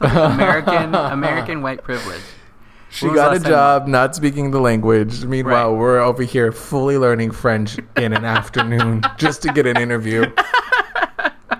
Like 0.00 0.12
American 0.12 0.94
American 0.94 1.62
white 1.62 1.82
privilege. 1.82 2.20
She 2.90 3.06
When 3.06 3.14
was 3.14 3.20
the 3.20 3.24
got 3.24 3.28
a 3.28 3.32
last 3.32 3.42
time- 3.42 3.50
job 3.50 3.86
not 3.88 4.14
speaking 4.14 4.50
the 4.52 4.60
language. 4.60 5.24
Meanwhile, 5.24 5.72
Right. 5.72 5.78
we're 5.78 5.98
over 5.98 6.22
here 6.22 6.52
fully 6.52 6.96
learning 6.98 7.32
French 7.32 7.78
in 7.96 8.12
an 8.12 8.24
afternoon 8.24 9.02
just 9.18 9.42
to 9.42 9.52
get 9.52 9.66
an 9.66 9.76
interview. 9.76 10.30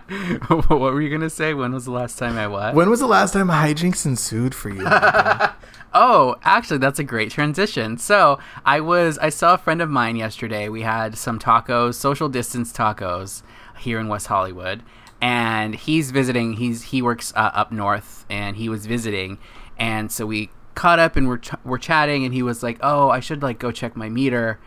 what 0.49 0.69
were 0.81 1.01
you 1.01 1.11
gonna 1.11 1.31
say? 1.31 1.55
When 1.55 1.73
was 1.73 1.85
the 1.85 1.91
last 1.91 2.19
time 2.19 2.37
I 2.37 2.47
what? 2.47 2.75
When 2.75 2.91
was 2.91 3.01
the 3.01 3.07
last 3.07 3.33
time 3.33 3.49
hijinks 3.49 4.07
ensued 4.07 4.55
for 4.55 4.71
you? 4.71 4.87
Oh, 5.99 6.37
actually, 6.43 6.77
that's 6.77 6.99
a 6.99 7.05
great 7.05 7.31
transition. 7.31 7.97
So 7.97 8.39
I 8.67 8.81
was, 8.81 9.17
I 9.17 9.31
saw 9.31 9.55
a 9.55 9.59
friend 9.59 9.81
of 9.81 9.89
mine 9.89 10.17
yesterday. 10.17 10.69
We 10.69 10.83
had 10.83 11.17
some 11.17 11.39
tacos, 11.39 11.95
social 11.95 12.29
distance 12.29 12.71
tacos, 12.71 13.43
here 13.79 13.99
in 13.99 14.09
West 14.09 14.27
Hollywood, 14.27 14.83
and 15.23 15.75
he's 15.75 16.11
visiting. 16.11 16.55
He's 16.55 16.83
he 16.83 17.01
works 17.01 17.33
uh, 17.35 17.51
up 17.55 17.73
north, 17.73 18.27
and 18.29 18.57
he 18.57 18.69
was 18.69 18.85
visiting, 18.85 19.39
and 19.79 20.13
so 20.13 20.27
we 20.27 20.51
caught 20.75 20.99
up 20.99 21.17
and 21.17 21.29
we're 21.29 21.39
ch- 21.39 21.55
we're 21.65 21.79
chatting, 21.79 22.27
and 22.27 22.35
he 22.35 22.43
was 22.43 22.63
like, 22.63 22.79
"Oh, 22.83 23.09
I 23.09 23.21
should 23.21 23.43
like 23.43 23.59
go 23.59 23.73
check 23.73 23.97
my 23.97 24.11
meter." 24.11 24.59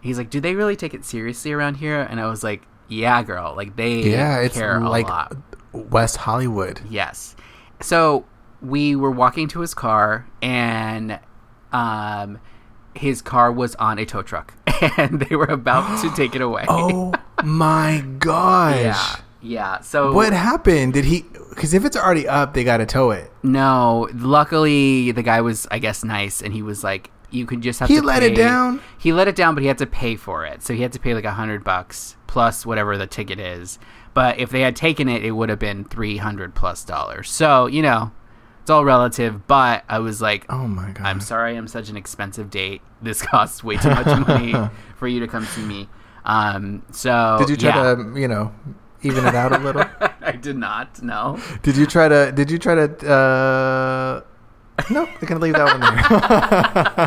He's 0.00 0.16
like, 0.16 0.30
"Do 0.30 0.40
they 0.40 0.54
really 0.54 0.76
take 0.76 0.94
it 0.94 1.04
seriously 1.04 1.52
around 1.52 1.76
here?" 1.76 2.00
And 2.00 2.18
I 2.18 2.30
was 2.30 2.42
like, 2.42 2.62
"Yeah, 2.88 3.22
girl. 3.22 3.54
Like 3.56 3.76
they 3.76 4.02
yeah, 4.10 4.40
it's 4.40 4.56
care 4.56 4.78
a 4.78 4.88
like 4.88 5.08
lot." 5.08 5.36
West 5.72 6.16
Hollywood. 6.18 6.80
Yes. 6.90 7.36
So 7.80 8.24
we 8.60 8.96
were 8.96 9.10
walking 9.10 9.48
to 9.48 9.60
his 9.60 9.74
car, 9.74 10.26
and 10.42 11.20
um, 11.72 12.38
his 12.94 13.22
car 13.22 13.52
was 13.52 13.74
on 13.76 13.98
a 13.98 14.06
tow 14.06 14.22
truck, 14.22 14.54
and 14.96 15.20
they 15.20 15.36
were 15.36 15.46
about 15.46 16.00
to 16.02 16.10
take 16.16 16.34
it 16.34 16.40
away. 16.42 16.64
Oh 16.68 17.12
my 17.44 18.04
gosh. 18.18 18.80
yeah, 18.82 19.16
yeah. 19.40 19.80
So 19.80 20.12
What 20.12 20.32
happened? 20.32 20.94
Did 20.94 21.04
he? 21.04 21.24
Because 21.50 21.74
if 21.74 21.84
it's 21.84 21.96
already 21.96 22.26
up, 22.28 22.54
they 22.54 22.64
got 22.64 22.78
to 22.78 22.86
tow 22.86 23.10
it. 23.10 23.30
No, 23.42 24.08
luckily 24.14 25.12
the 25.12 25.22
guy 25.22 25.40
was, 25.40 25.66
I 25.70 25.78
guess, 25.78 26.04
nice, 26.04 26.40
and 26.42 26.52
he 26.52 26.62
was 26.62 26.82
like, 26.82 27.10
"You 27.30 27.46
could 27.46 27.60
just 27.60 27.80
have 27.80 27.88
He 27.88 27.96
to." 27.96 28.02
let 28.02 28.22
it 28.22 28.34
down? 28.36 28.80
He 28.98 29.12
let 29.12 29.28
it 29.28 29.36
down, 29.36 29.54
but 29.54 29.62
he 29.62 29.68
had 29.68 29.78
to 29.78 29.86
pay 29.86 30.16
for 30.16 30.44
it. 30.46 30.62
So 30.62 30.72
he 30.74 30.82
had 30.82 30.92
to 30.92 31.00
pay 31.00 31.14
like 31.14 31.24
a 31.24 31.32
hundred 31.32 31.62
bucks 31.64 32.16
plus 32.28 32.64
whatever 32.64 32.96
the 32.96 33.08
ticket 33.08 33.40
is. 33.40 33.80
But 34.14 34.38
if 34.38 34.50
they 34.50 34.60
had 34.60 34.76
taken 34.76 35.08
it, 35.08 35.24
it 35.24 35.32
would 35.32 35.48
have 35.48 35.58
been 35.58 35.84
three 35.84 36.18
hundred 36.18 36.54
plus 36.54 36.84
dollars. 36.84 37.28
So 37.30 37.66
you 37.66 37.82
know, 37.82 38.12
it's 38.60 38.70
all 38.70 38.84
relative. 38.84 39.46
But 39.48 39.82
I 39.88 39.98
was 39.98 40.20
like, 40.22 40.46
Oh 40.48 40.68
my 40.68 40.92
god. 40.92 41.04
I'm 41.06 41.20
sorry, 41.20 41.56
I'm 41.56 41.66
such 41.68 41.88
an 41.88 41.96
expensive 41.96 42.50
date. 42.50 42.80
This 43.00 43.22
costs 43.22 43.62
way 43.62 43.76
too 43.76 43.90
much 43.90 44.06
money 44.26 44.52
for 44.96 45.06
you 45.06 45.20
to 45.20 45.28
come 45.28 45.44
see 45.46 45.62
me. 45.64 45.88
Um, 46.24 46.82
so 46.90 47.36
Did 47.38 47.48
you 47.50 47.56
try 47.56 47.68
yeah. 47.76 47.94
to, 47.94 48.12
you 48.20 48.26
know, 48.26 48.52
even 49.02 49.24
it 49.24 49.36
out 49.36 49.52
a 49.52 49.58
little? 49.58 49.84
I 50.20 50.32
did 50.32 50.56
not. 50.56 51.00
No. 51.00 51.38
did 51.62 51.76
you 51.76 51.86
try 51.86 52.08
to? 52.08 52.32
Did 52.32 52.50
you 52.50 52.58
try 52.58 52.74
to? 52.74 53.08
uh 53.08 54.20
No, 54.90 55.04
I 55.22 55.26
can 55.26 55.38
leave 55.40 55.54
that 55.54 55.78
one 55.78 55.80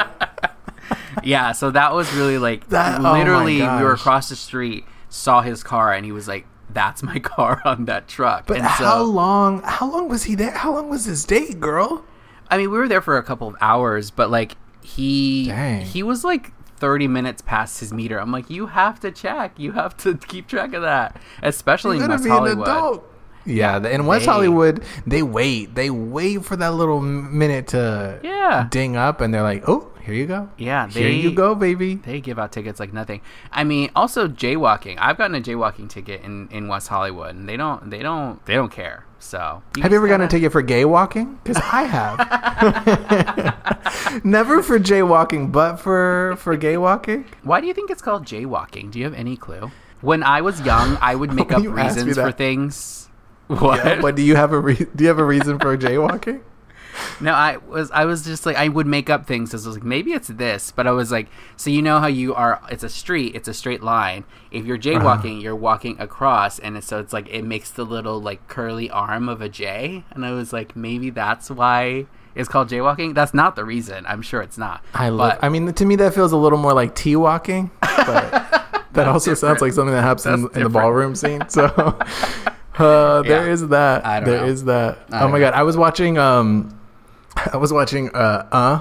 there. 0.08 1.26
yeah, 1.26 1.52
so 1.52 1.72
that 1.72 1.94
was 1.94 2.12
really 2.14 2.38
like 2.38 2.70
That- 2.70 3.02
oh 3.02 3.12
literally 3.14 3.58
we 3.62 3.84
were 3.84 3.94
across 3.94 4.30
the 4.30 4.36
street, 4.36 4.86
saw 5.12 5.42
his 5.44 5.62
car, 5.62 5.94
and 5.94 6.04
he 6.06 6.12
was 6.12 6.28
like, 6.28 6.48
"That's 6.74 7.04
my 7.04 7.20
car 7.34 7.62
on 7.66 7.86
that 7.86 8.08
truck." 8.08 8.48
But 8.48 8.58
and 8.58 8.66
so, 8.78 8.86
how 8.86 9.04
long? 9.04 9.62
How 9.64 9.92
long 9.92 10.10
was 10.10 10.24
he 10.24 10.34
there? 10.34 10.52
How 10.52 10.74
long 10.74 10.90
was 10.90 11.06
his 11.06 11.24
date, 11.26 11.60
girl? 11.60 12.04
I 12.50 12.58
mean, 12.58 12.72
we 12.72 12.78
were 12.80 12.88
there 12.88 13.02
for 13.02 13.18
a 13.18 13.24
couple 13.24 13.48
of 13.48 13.56
hours, 13.62 14.10
but 14.10 14.32
like 14.32 14.58
he 14.82 15.46
Dang. 15.48 15.86
he 15.86 16.02
was 16.02 16.24
like 16.24 16.52
30 16.78 17.08
minutes 17.08 17.42
past 17.44 17.80
his 17.80 17.94
meter. 17.94 18.20
I'm 18.20 18.32
like, 18.32 18.50
you 18.50 18.66
have 18.66 19.00
to 19.02 19.12
check. 19.12 19.54
You 19.60 19.74
have 19.74 19.96
to 19.98 20.18
keep 20.28 20.48
track 20.48 20.74
of 20.74 20.82
that, 20.82 21.16
especially 21.44 21.98
in 22.00 22.08
West 22.10 22.28
Hollywood. 22.28 22.68
adult. 22.68 23.08
Yeah, 23.46 23.78
in 23.88 24.06
West 24.06 24.26
They- 24.26 24.32
Hollywood, 24.32 24.84
they 25.08 25.24
wait. 25.24 25.74
They 25.76 25.90
wait 25.90 26.46
for 26.46 26.56
that 26.58 26.74
little 26.74 27.02
minute 27.02 27.68
to 27.70 28.20
Yeah. 28.24 28.68
ding 28.70 28.96
up, 28.96 29.20
and 29.22 29.34
they're 29.34 29.42
like, 29.44 29.64
"Oh, 29.68 29.91
here 30.02 30.14
you 30.14 30.26
go. 30.26 30.50
Yeah, 30.58 30.88
here 30.88 31.10
you 31.10 31.32
go, 31.32 31.56
baby." 31.56 31.96
They 31.96 32.20
give 32.22 32.38
out 32.40 32.52
tickets 32.52 32.80
like 32.80 32.94
nothing. 32.94 33.22
I 33.52 33.64
mean, 33.64 33.90
also 33.96 34.28
jaywalking. 34.28 34.98
I've 35.00 35.18
gotten 35.18 35.36
a 35.36 35.42
jaywalking 35.42 35.90
ticket 35.90 36.24
in, 36.24 36.48
in 36.50 36.68
West 36.68 36.88
Hollywood, 36.90 37.36
and 37.36 37.48
they 37.48 37.58
don't 37.58 37.90
they 37.90 38.00
don't 38.00 38.44
they 38.46 38.54
don't 38.56 38.72
care. 38.72 39.06
So 39.20 39.62
Have 39.80 39.92
you 39.92 39.98
ever 39.98 40.08
gotten 40.08 40.26
a 40.26 40.30
ticket 40.30 40.52
for 40.52 40.64
gay 40.64 40.84
walking? 40.84 41.40
Because 41.44 41.62
I 41.72 41.84
have. 41.84 42.18
Never 44.26 44.64
for 44.64 44.80
jaywalking, 44.80 45.52
but 45.52 45.76
for 45.78 46.36
for 46.38 46.58
gay 46.58 46.76
walking. 46.78 47.26
Why 47.44 47.62
do 47.62 47.68
you 47.68 47.74
think 47.74 47.92
it's 47.92 48.02
called 48.02 48.26
jaywalking? 48.26 48.92
Do 48.92 48.98
you 49.00 49.06
have 49.06 49.14
any 49.14 49.38
clue? 49.38 49.72
When 50.02 50.24
I 50.24 50.42
was 50.42 50.60
young, 50.62 50.98
I 51.02 51.14
would 51.16 51.34
make 51.34 51.52
up 51.56 51.62
you 51.62 51.70
reasons 51.72 52.16
for 52.18 52.32
things. 52.32 53.10
What? 53.48 54.02
What 54.02 54.16
do 54.16 54.24
you 54.24 54.36
have 54.36 54.54
a 54.54 54.60
re- 54.60 54.88
do 54.96 55.04
you 55.04 55.08
have 55.08 55.20
a 55.20 55.26
reason 55.26 55.60
for 55.60 55.78
jaywalking? 55.86 56.42
No, 57.20 57.34
I 57.34 57.58
was 57.58 57.92
I 57.92 58.06
was 58.06 58.24
just 58.26 58.46
like 58.46 58.56
I 58.58 58.68
would 58.68 58.88
make 58.88 59.10
up 59.10 59.26
things. 59.26 59.54
I 59.54 59.58
was 59.58 59.68
like 59.68 59.84
maybe 59.84 60.12
it's 60.14 60.28
this, 60.28 60.72
but 60.72 60.88
I 60.88 60.92
was 60.92 61.12
like, 61.12 61.28
so 61.56 61.70
you 61.70 61.82
know 61.82 62.00
how 62.00 62.08
you 62.08 62.34
are? 62.36 62.62
It's 62.70 62.84
a 62.84 62.90
street. 62.90 63.36
It's 63.36 63.48
a 63.48 63.54
straight 63.54 63.84
line. 63.84 64.24
If 64.52 64.66
you're 64.66 64.78
jaywalking, 64.78 65.42
you're 65.42 65.56
walking 65.56 66.00
across, 66.00 66.60
and 66.60 66.76
it's, 66.78 66.88
so 66.88 67.00
it's 67.00 67.14
like 67.14 67.30
it 67.30 67.44
makes 67.44 67.72
the 67.72 67.84
little 67.86 68.22
like 68.22 68.48
curly 68.48 68.90
arm 68.90 69.30
of 69.30 69.42
a 69.42 69.50
J. 69.50 70.04
And 70.12 70.26
I 70.26 70.32
was 70.32 70.52
like, 70.52 70.76
maybe 70.76 71.10
that's 71.12 71.50
why 71.50 72.08
it's 72.36 72.50
called 72.50 72.70
jaywalking. 72.70 73.14
That's 73.14 73.34
not 73.34 73.56
the 73.56 73.64
reason. 73.66 74.06
I'm 74.08 74.22
sure 74.22 74.42
it's 74.42 74.58
not. 74.58 74.84
I 74.94 75.10
love. 75.10 75.34
But- 75.40 75.46
I 75.46 75.50
mean, 75.50 75.72
to 75.72 75.86
me, 75.86 75.96
that 75.98 76.14
feels 76.14 76.32
a 76.32 76.38
little 76.38 76.58
more 76.60 76.74
like 76.74 76.96
tea 76.96 77.16
walking, 77.16 77.72
but 77.82 78.32
that 78.94 79.08
also 79.08 79.34
sounds 79.34 79.62
like 79.62 79.74
something 79.74 79.94
that 79.94 80.02
happens 80.02 80.26
in, 80.26 80.50
in 80.56 80.64
the 80.64 80.70
ballroom 80.70 81.16
scene. 81.16 81.48
So 81.50 81.66
uh, 82.78 83.22
there 83.24 83.46
Yeah. 83.48 83.52
is 83.54 83.68
that. 83.70 84.26
There 84.26 84.38
know. 84.42 84.46
is 84.46 84.66
that. 84.66 85.00
I 85.12 85.22
Oh 85.22 85.28
my 85.28 85.40
know. 85.40 85.46
god, 85.46 85.54
I 85.54 85.64
was 85.64 85.78
watching. 85.78 86.18
Um, 86.18 86.78
I 87.54 87.58
was 87.58 87.72
watching. 87.74 88.10
Uh, 88.16 88.48
uh 88.52 88.80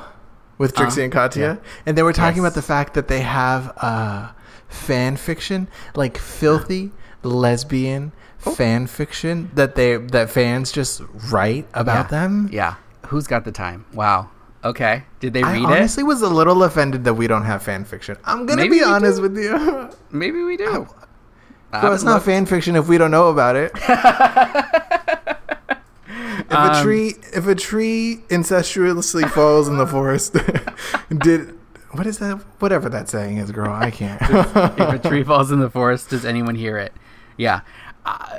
with 0.59 0.75
Trixie 0.77 1.01
Uh, 1.01 1.05
and 1.05 1.13
Katya, 1.13 1.43
yeah. 1.43 1.57
and 1.87 1.97
they 1.97 2.03
were 2.03 2.13
talking 2.13 2.43
Yes. 2.43 2.53
about 2.53 2.55
the 2.55 2.61
fact 2.63 2.93
that 2.93 3.09
they 3.09 3.23
have 3.23 3.73
uh, 3.79 4.29
fan 4.69 5.17
fiction, 5.17 5.69
like 5.95 6.19
filthy 6.19 6.91
lesbian 7.23 8.13
fan 8.37 8.87
fiction 8.87 9.51
that 9.55 9.75
they 9.75 9.97
that 9.97 10.29
fans 10.29 10.71
just 10.71 11.01
write 11.33 11.67
about 11.73 12.07
Yeah. 12.13 12.21
them. 12.21 12.49
Yeah. 12.53 12.75
Who's 13.07 13.27
got 13.27 13.45
the 13.47 13.53
time? 13.53 13.87
Wow. 13.95 14.29
Okay. 14.63 15.05
Did 15.21 15.33
they 15.33 15.43
read 15.43 15.63
it? 15.63 15.67
I 15.67 15.77
honestly 15.79 16.03
was 16.03 16.21
a 16.21 16.29
little 16.29 16.63
offended 16.63 17.05
that 17.05 17.15
we 17.15 17.27
don't 17.27 17.45
have 17.45 17.63
fan 17.63 17.85
fiction. 17.87 18.19
I'm 18.27 18.45
gonna 18.45 18.61
Maybe 18.61 18.81
be 18.81 18.85
honest 18.85 19.17
do. 19.17 19.23
with 19.23 19.39
you. 19.39 19.89
Maybe 20.11 20.43
we 20.43 20.59
do. 20.59 20.87
I 21.73 21.83
well, 21.85 21.95
it's 21.95 22.03
not 22.05 22.23
fan 22.23 22.45
fiction 22.45 22.77
if 22.77 22.87
we 22.87 22.99
don't 22.99 23.11
know 23.11 23.29
about 23.31 23.57
it. 23.57 23.73
if 26.51 26.57
a 26.57 26.73
Um, 26.79 26.83
tree, 26.85 27.15
if 27.33 27.47
a 27.47 27.55
tree 27.55 28.21
incestuously 28.29 29.29
falls 29.31 29.69
in 29.69 29.77
the 29.77 29.87
forest, 29.87 30.37
did 31.19 31.57
what 31.93 32.07
is 32.07 32.19
that? 32.19 32.37
Whatever 32.61 32.89
that 32.89 33.09
saying 33.09 33.39
is, 33.39 33.51
girl. 33.51 33.73
I 33.73 33.91
can't. 33.91 34.21
if 34.23 35.05
a 35.05 35.09
tree 35.09 35.25
falls 35.31 35.51
in 35.51 35.61
the 35.61 35.71
forest, 35.71 36.11
does 36.11 36.25
anyone 36.25 36.55
hear 36.55 36.77
it? 36.79 36.93
Yeah. 37.37 37.61
Uh, 38.07 38.39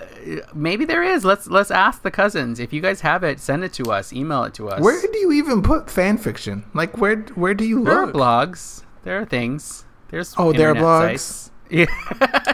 maybe 0.54 0.86
there 0.86 1.04
is. 1.04 1.24
Let's 1.24 1.48
let's 1.48 1.70
ask 1.72 2.02
the 2.02 2.12
cousins. 2.12 2.60
If 2.60 2.74
you 2.74 2.82
guys 2.82 3.02
have 3.02 3.24
it, 3.24 3.40
send 3.40 3.64
it 3.64 3.74
to 3.74 3.92
us. 3.92 4.12
Email 4.14 4.44
it 4.46 4.54
to 4.56 4.70
us. 4.70 4.82
where 4.82 5.00
do 5.02 5.18
you 5.20 5.32
even 5.34 5.62
put 5.62 5.90
fan 5.90 6.18
fiction? 6.18 6.64
Like 6.74 6.98
where? 6.98 7.18
Where 7.36 7.54
do 7.54 7.64
you 7.66 7.84
there 7.84 7.94
are 8.00 8.06
look? 8.08 8.16
blogs. 8.16 8.84
There 9.04 9.20
are 9.20 9.26
things. 9.26 9.86
There's 10.10 10.34
Oh, 10.38 10.52
there 10.54 10.72
are 10.72 10.76
blogs? 10.76 11.20
sites. 11.20 11.48
Yeah. 11.72 11.86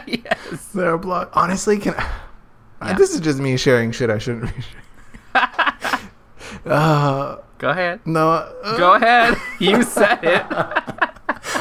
yes. 0.06 0.66
There 0.74 0.94
are 0.94 0.98
blogs. 0.98 1.30
Honestly, 1.32 1.78
can 1.78 1.94
Yeah. 2.82 2.92
this 2.94 3.12
is 3.14 3.20
just 3.20 3.38
me 3.40 3.56
sharing 3.56 3.90
shit 3.90 4.10
I 4.10 4.18
shouldn't 4.18 4.54
be 4.54 4.62
sharing. 4.62 4.84
Uh, 5.34 7.36
Go 7.58 7.70
ahead. 7.70 8.00
no. 8.06 8.30
uh, 8.30 8.78
Go 8.78 8.94
ahead. 8.94 9.36
You 9.58 9.82
said 9.82 10.20
it. 10.22 10.46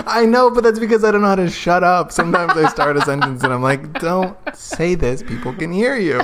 I 0.05 0.25
know, 0.25 0.51
but 0.51 0.63
that's 0.63 0.79
because 0.79 1.03
I 1.03 1.11
don't 1.11 1.21
know 1.21 1.27
how 1.27 1.35
to 1.35 1.49
shut 1.49 1.83
up. 1.83 2.11
Sometimes 2.11 2.53
I 2.53 2.69
start 2.69 2.97
a 2.97 3.01
sentence 3.01 3.43
and 3.43 3.51
I'm 3.51 3.63
like, 3.63 3.93
don't 3.99 4.37
say 4.55 4.95
this. 4.95 5.23
People 5.23 5.53
can 5.53 5.71
hear 5.71 5.97
you. 5.97 6.21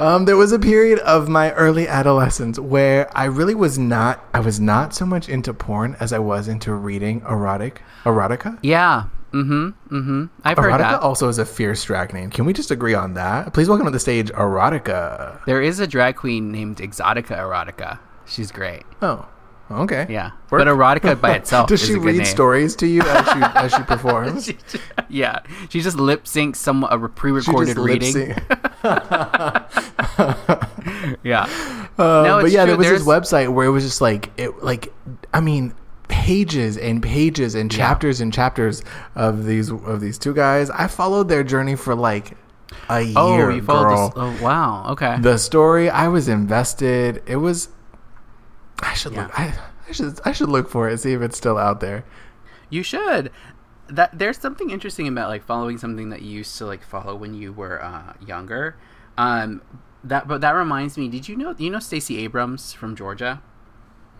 Um, 0.00 0.24
there 0.24 0.36
was 0.36 0.52
a 0.52 0.58
period 0.58 0.98
of 1.00 1.28
my 1.28 1.52
early 1.52 1.86
adolescence 1.86 2.58
where 2.58 3.10
I 3.16 3.24
really 3.24 3.54
was 3.54 3.78
not, 3.78 4.24
I 4.32 4.40
was 4.40 4.58
not 4.60 4.94
so 4.94 5.04
much 5.04 5.28
into 5.28 5.52
porn 5.52 5.96
as 6.00 6.12
I 6.12 6.20
was 6.20 6.48
into 6.48 6.72
reading 6.74 7.20
erotic, 7.28 7.82
erotica. 8.04 8.58
Yeah. 8.62 9.04
Mm-hmm. 9.32 9.96
Mm-hmm. 9.96 10.24
I've 10.44 10.58
heard 10.58 10.72
Erotica 10.72 10.78
that. 10.78 11.00
also 11.00 11.28
is 11.28 11.38
a 11.38 11.46
fierce 11.46 11.82
drag 11.84 12.12
name. 12.12 12.30
Can 12.30 12.44
we 12.44 12.52
just 12.52 12.70
agree 12.70 12.94
on 12.94 13.14
that? 13.14 13.54
Please 13.54 13.68
welcome 13.68 13.86
to 13.86 13.90
the 13.90 14.00
stage, 14.00 14.30
Erotica. 14.32 15.44
There 15.46 15.62
is 15.62 15.80
a 15.80 15.86
drag 15.86 16.16
queen 16.16 16.52
named 16.52 16.78
Exotica 16.78 17.36
Erotica. 17.38 17.98
She's 18.26 18.52
great. 18.52 18.82
Oh, 19.00 19.26
okay. 19.70 20.06
Yeah. 20.08 20.32
Work. 20.50 20.64
But 20.64 20.68
erotica 20.68 21.20
by 21.20 21.32
itself 21.36 21.68
Does 21.68 21.82
is 21.82 21.88
she 21.88 21.94
a 21.94 21.96
good 21.96 22.04
read 22.06 22.16
name. 22.18 22.26
stories 22.26 22.76
to 22.76 22.86
you 22.86 23.02
as 23.02 23.26
she 23.26 23.38
as 23.42 23.72
she 23.74 23.82
performs? 23.82 24.44
She- 24.46 24.58
yeah, 25.08 25.40
she 25.70 25.80
just 25.80 25.96
lip 25.98 26.24
syncs 26.24 26.56
some 26.56 26.84
a 26.84 27.08
pre-recorded 27.08 27.76
reading. 27.78 28.34
Yeah, 31.22 31.44
Uh, 31.98 32.22
No, 32.24 32.40
but 32.42 32.50
yeah, 32.50 32.64
true. 32.64 32.76
there 32.76 32.92
was 32.92 33.04
this 33.04 33.06
website 33.06 33.52
where 33.52 33.66
it 33.66 33.70
was 33.70 33.84
just 33.84 34.00
like 34.00 34.30
it, 34.36 34.62
like 34.62 34.92
I 35.32 35.40
mean, 35.40 35.74
pages 36.08 36.76
and 36.76 37.02
pages 37.02 37.54
and 37.54 37.70
chapters 37.70 38.20
and 38.20 38.32
chapters 38.32 38.82
of 39.14 39.44
these 39.44 39.70
of 39.70 40.00
these 40.00 40.18
two 40.18 40.34
guys. 40.34 40.70
I 40.70 40.86
followed 40.88 41.28
their 41.28 41.44
journey 41.44 41.76
for 41.76 41.94
like 41.94 42.36
a 42.88 43.00
year. 43.02 43.14
Oh, 43.16 43.48
you 43.50 43.62
followed 43.62 43.88
girl. 43.88 44.08
this? 44.08 44.16
Oh, 44.16 44.44
wow. 44.44 44.86
Okay. 44.92 45.18
The 45.20 45.36
story, 45.38 45.90
I 45.90 46.08
was 46.08 46.28
invested. 46.28 47.22
It 47.26 47.36
was. 47.36 47.68
I 48.82 48.94
should 48.94 49.12
Yeah. 49.12 49.22
look. 49.24 49.38
I 49.38 49.54
I 49.88 49.92
should 49.92 50.20
I 50.24 50.32
should 50.32 50.48
look 50.48 50.68
for 50.68 50.88
it, 50.88 50.98
see 50.98 51.12
if 51.12 51.22
it's 51.22 51.36
still 51.36 51.58
out 51.58 51.80
there. 51.80 52.04
You 52.70 52.82
should. 52.82 53.30
That 53.88 54.18
there's 54.18 54.38
something 54.38 54.70
interesting 54.70 55.06
about 55.06 55.28
like 55.28 55.44
following 55.44 55.76
something 55.78 56.10
that 56.10 56.22
you 56.22 56.30
used 56.38 56.56
to 56.58 56.66
like 56.66 56.82
follow 56.82 57.14
when 57.14 57.34
you 57.34 57.52
were 57.52 57.82
uh, 57.82 58.14
younger. 58.26 58.76
Um, 59.18 59.60
that 60.04 60.26
but 60.26 60.40
that 60.40 60.52
reminds 60.52 60.96
me. 60.96 61.08
Did 61.08 61.28
you 61.28 61.36
know 61.36 61.54
you 61.58 61.68
know 61.70 61.78
Stacey 61.78 62.18
Abrams 62.24 62.72
from 62.72 62.96
Georgia? 62.96 63.42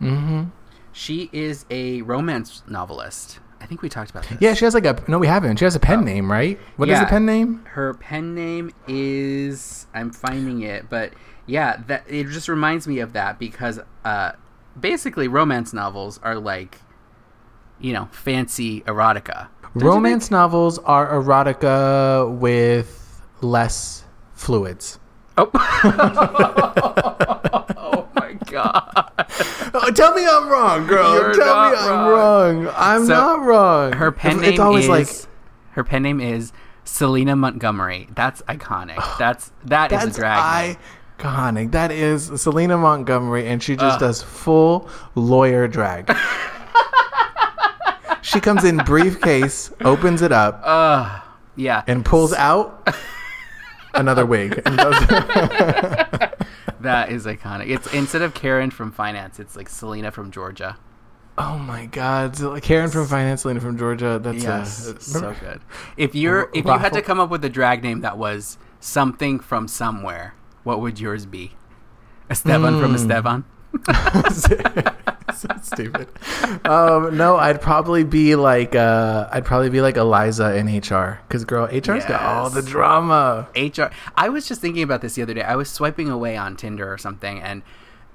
Mm-hmm. 0.01 0.45
She 0.93 1.31
is 1.33 1.65
a 1.71 2.03
romance 2.03 2.63
novelist. 2.69 3.39
I 3.61 3.67
think 3.67 3.81
we 3.81 3.89
talked 3.89 4.11
about 4.11 4.25
this. 4.25 4.39
Yeah, 4.41 4.55
she 4.55 4.65
has 4.65 4.75
like 4.75 4.85
a 4.85 5.03
no, 5.09 5.19
we 5.19 5.29
haven't. 5.29 5.59
She 5.59 5.65
has 5.65 5.77
a 5.77 5.81
pen 5.81 6.05
name, 6.05 6.31
right? 6.31 6.59
What 6.77 6.89
is 6.89 6.95
Yeah. 6.95 7.05
the 7.05 7.11
pen 7.11 7.25
name? 7.27 7.65
Her 7.65 7.95
pen 7.95 8.35
name 8.35 8.73
is 8.89 9.87
I'm 9.95 10.11
finding 10.11 10.63
it, 10.63 10.91
but 10.91 11.13
yeah, 11.47 11.81
that 11.87 12.05
it 12.09 12.27
just 12.29 12.49
reminds 12.49 12.87
me 12.89 12.99
of 12.99 13.13
that 13.13 13.39
because 13.39 13.79
uh, 14.05 14.33
basically 14.79 15.29
romance 15.29 15.73
novels 15.73 16.19
are 16.23 16.35
like, 16.37 16.81
you 17.81 17.93
know, 17.93 18.09
fancy 18.11 18.81
erotica. 18.83 19.47
Don't 19.79 19.89
Romance 19.89 20.31
novels 20.31 20.79
are 20.81 21.11
erotica 21.13 22.31
with 22.37 23.23
less 23.41 24.05
fluids. 24.35 24.99
Oh. 25.39 25.51
oh 28.55 28.63
god. 28.63 29.09
Oh, 29.75 29.91
tell 29.91 30.13
me 30.15 30.27
I'm 30.29 30.51
wrong, 30.51 30.87
girl. 30.87 31.15
You're 31.15 31.33
tell 31.33 31.71
me 31.71 31.77
I'm 31.79 32.07
wrong. 32.09 32.65
wrong. 32.65 32.75
I'm 32.77 33.07
So, 33.07 33.15
not 33.15 33.41
wrong. 33.43 33.93
Her 33.95 34.13
pen 34.13 34.41
It's 34.45 34.59
name 34.59 34.61
always 34.61 34.85
is 34.85 34.91
like 34.91 35.09
her 35.71 35.83
pen 35.85 36.03
name 36.03 36.21
is 36.21 36.53
Selena 36.85 37.35
Montgomery. 37.37 38.09
That's 38.15 38.43
iconic. 38.43 39.03
That's 39.19 39.51
that 39.65 39.91
is 39.93 40.03
that's 40.05 40.17
a 40.17 40.21
drag 40.21 40.67
name. 40.69 40.77
iconic. 41.19 41.73
That 41.73 41.91
is 41.91 42.27
Selena 42.43 42.77
Montgomery, 42.77 43.49
and 43.49 43.63
she 43.63 43.77
just 43.77 43.99
does 44.01 44.23
full 44.23 44.91
lawyer 45.15 45.67
drag. 45.69 46.15
she 48.23 48.41
comes 48.41 48.65
in 48.65 48.77
briefcase, 48.79 49.73
opens 49.83 50.21
it 50.21 50.33
up, 50.33 50.61
Ugh. 50.65 51.23
Yeah. 51.57 51.83
and 51.87 52.05
pulls 52.05 52.35
out 52.35 52.87
another 53.95 54.27
wig. 54.27 54.61
That 56.83 57.11
is 57.11 57.27
iconic. 57.27 57.69
It's 57.69 57.93
instead 57.93 58.23
of 58.23 58.35
Karen 58.35 58.71
from 58.71 58.93
finance, 58.93 59.39
it's 59.41 59.57
like 59.57 59.69
Selena 59.69 60.11
from 60.11 60.31
Georgia. 60.31 60.77
oh 61.39 61.57
my 61.59 61.87
God, 61.87 62.37
Karen 62.63 62.91
from 62.91 63.07
Finance, 63.07 63.43
Selena 63.43 63.61
from 63.61 63.79
Georgia. 63.79 64.19
That's 64.23 64.43
Yes, 64.45 64.89
uh, 64.89 64.99
so 64.99 65.35
good. 65.41 65.61
If 65.97 66.15
you're 66.15 66.51
if 66.53 66.65
you 66.67 66.73
had 66.79 66.93
to 66.93 67.03
come 67.03 67.19
up 67.21 67.31
with 67.31 67.45
a 67.45 67.49
drag 67.51 67.83
name 67.83 68.01
that 68.03 68.19
was 68.19 68.59
something 68.81 69.41
from 69.41 69.67
somewhere, 69.69 70.35
what 70.63 70.81
would 70.81 71.01
yours 71.01 71.25
be? 71.27 71.53
Esteban 72.31 72.81
from 72.81 72.93
Mm. 72.95 72.95
Esteban. 72.95 73.45
so 75.65 75.75
stupid. 75.75 76.09
Um, 76.67 77.17
no, 77.17 77.37
I'd 77.37 77.61
probably 77.61 78.05
be 78.05 78.35
like 78.35 78.75
uh, 78.75 79.29
I'd 79.33 79.45
probably 79.45 79.71
be 79.71 79.81
like 79.81 79.97
Eliza 79.97 80.55
in 80.57 80.67
HR 80.67 81.21
because 81.29 81.45
girl, 81.45 81.67
HR's 81.67 82.05
got 82.05 82.23
all 82.23 82.51
the 82.51 82.63
drama. 82.63 83.49
HR. 83.57 83.91
I 84.17 84.29
was 84.29 84.47
just 84.49 84.61
thinking 84.61 84.83
about 84.83 85.01
this 85.03 85.15
the 85.15 85.23
other 85.23 85.35
day. 85.35 85.43
I 85.43 85.57
was 85.57 85.71
swiping 85.71 86.09
away 86.09 86.37
on 86.37 86.57
Tinder 86.57 86.93
or 86.93 86.99
something, 86.99 87.41
and 87.41 87.63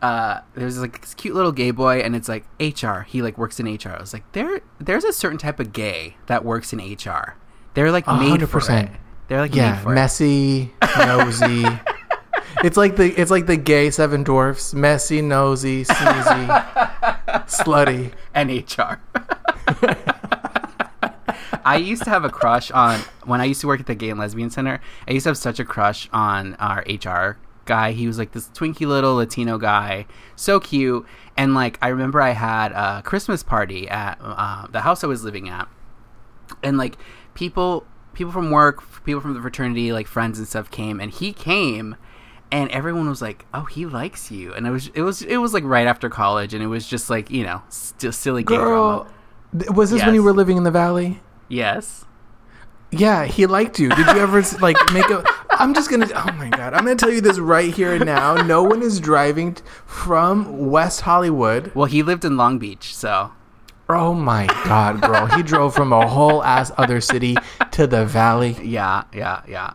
uh, 0.02 0.42
there's 0.56 0.80
like 0.80 1.02
this 1.02 1.14
cute 1.14 1.36
little 1.36 1.52
gay 1.52 1.72
boy, 1.72 2.00
and 2.00 2.16
it's 2.16 2.30
like 2.30 2.46
HR. 2.60 3.02
He 3.02 3.22
like 3.22 3.38
works 3.38 3.60
in 3.60 3.66
HR. 3.66 3.90
I 3.90 4.00
was 4.00 4.14
like, 4.14 4.32
there, 4.34 4.62
there's 4.80 5.04
a 5.04 5.14
certain 5.14 5.38
type 5.40 5.60
of 5.60 5.74
gay 5.74 6.18
that 6.28 6.46
works 6.46 6.72
in 6.74 6.80
HR. 6.80 7.36
They're 7.74 7.92
like 7.92 8.08
A 8.08 8.16
made 8.16 8.30
hundred 8.30 8.50
for 8.50 8.60
it. 8.60 8.90
They're 9.28 9.42
like 9.42 9.54
Yeah, 9.56 9.78
for 9.80 9.92
it. 9.92 9.96
messy, 9.96 10.72
nosy. 10.98 11.66
it's 12.64 12.78
like 12.78 12.96
the 12.96 13.12
it's 13.20 13.30
like 13.32 13.46
the 13.46 13.58
gay 13.58 13.90
seven 13.92 14.24
dwarfs: 14.24 14.74
messy, 14.74 15.22
nosy, 15.22 15.84
sneezy, 15.84 17.17
slutty. 17.28 18.14
and 18.34 18.50
HR. 18.50 19.02
I 21.66 21.76
used 21.76 22.04
to 22.04 22.10
have 22.10 22.24
a 22.24 22.30
crush 22.30 22.72
on 22.72 23.02
when 23.26 23.42
I 23.42 23.46
used 23.46 23.62
to 23.62 23.68
work 23.68 23.82
at 23.82 23.88
the 23.88 23.96
Gay 23.96 24.10
and 24.10 24.20
Lesbian 24.20 24.50
Center. 24.50 24.80
I 25.08 25.12
used 25.12 25.26
to 25.26 25.32
have 25.32 25.38
such 25.38 25.60
a 25.60 25.66
crush 25.66 26.10
on 26.14 26.56
our 26.56 26.86
HR 26.88 27.38
guy. 27.66 27.92
He 27.92 28.08
was 28.08 28.18
like 28.18 28.32
this 28.32 28.48
twinky 28.50 28.88
little 28.88 29.16
Latino 29.16 29.58
guy, 29.58 30.06
so 30.36 30.60
cute. 30.60 31.06
And 31.36 31.54
like 31.54 31.78
I 31.82 31.90
remember, 31.90 32.22
I 32.22 32.32
had 32.32 32.72
a 32.72 33.02
Christmas 33.04 33.44
party 33.44 33.88
at 33.90 34.18
uh, 34.22 34.68
the 34.68 34.82
house 34.82 35.04
I 35.04 35.08
was 35.08 35.24
living 35.24 35.50
at, 35.50 35.68
and 36.64 36.78
like 36.78 36.98
people, 37.34 37.86
people 38.14 38.32
from 38.32 38.50
work, 38.50 38.82
people 39.04 39.22
from 39.22 39.34
the 39.34 39.42
fraternity, 39.42 39.92
like 39.92 40.08
friends 40.08 40.40
and 40.40 40.48
stuff 40.48 40.72
came, 40.72 41.00
and 41.00 41.12
he 41.12 41.34
came. 41.34 41.96
And 42.52 42.72
everyone 42.72 43.10
was 43.10 43.22
like, 43.22 43.46
"Oh, 43.54 43.66
he 43.66 43.86
likes 43.86 44.32
you," 44.32 44.54
and 44.54 44.66
it 44.66 44.72
was 44.72 44.88
it 44.94 45.02
was 45.02 45.22
it 45.22 45.38
was 45.38 45.54
like 45.54 45.66
right 45.66 45.86
after 45.86 46.10
college, 46.10 46.54
and 46.54 46.64
it 46.64 46.68
was 46.68 46.88
just 46.88 47.10
like 47.10 47.30
you 47.30 47.44
know, 47.44 47.62
still 47.70 48.12
silly 48.14 48.44
Girl, 48.44 49.08
drama. 49.54 49.72
was 49.74 49.92
this 49.92 50.04
when 50.06 50.16
you 50.16 50.24
were 50.24 50.34
living 50.34 50.56
in 50.58 50.64
the 50.64 50.72
valley? 50.72 51.22
Yes. 51.50 52.06
Yeah, 52.90 53.26
he 53.26 53.46
liked 53.48 53.80
you. 53.80 53.90
Did 53.90 54.08
you 54.08 54.22
ever 54.22 54.42
like 54.62 54.78
make 54.94 55.10
a? 55.10 55.26
I'm 55.50 55.74
just 55.74 55.90
gonna. 55.90 56.08
Oh 56.16 56.32
my 56.38 56.50
god, 56.50 56.74
I'm 56.74 56.86
gonna 56.86 56.96
tell 56.96 57.12
you 57.12 57.20
this 57.20 57.38
right 57.38 57.74
here 57.74 57.94
and 57.94 58.06
now. 58.06 58.36
No 58.36 58.64
one 58.64 58.82
is 58.82 59.02
driving 59.02 59.56
t- 59.56 59.64
from 59.86 60.70
West 60.70 61.02
Hollywood. 61.02 61.74
Well, 61.76 61.86
he 61.88 62.02
lived 62.02 62.24
in 62.24 62.38
Long 62.38 62.60
Beach, 62.60 62.96
so 62.96 63.32
Oh 63.90 64.14
my 64.14 64.48
god, 64.66 65.02
girl, 65.02 65.26
he 65.28 65.44
drove 65.44 65.74
from 65.74 65.94
a 65.94 66.08
whole 66.08 66.44
ass 66.44 66.72
other 66.78 67.00
city 67.02 67.36
to 67.72 67.88
the 67.88 68.06
valley. 68.06 68.56
yeah, 68.62 69.04
yeah, 69.14 69.42
yeah. 69.48 69.74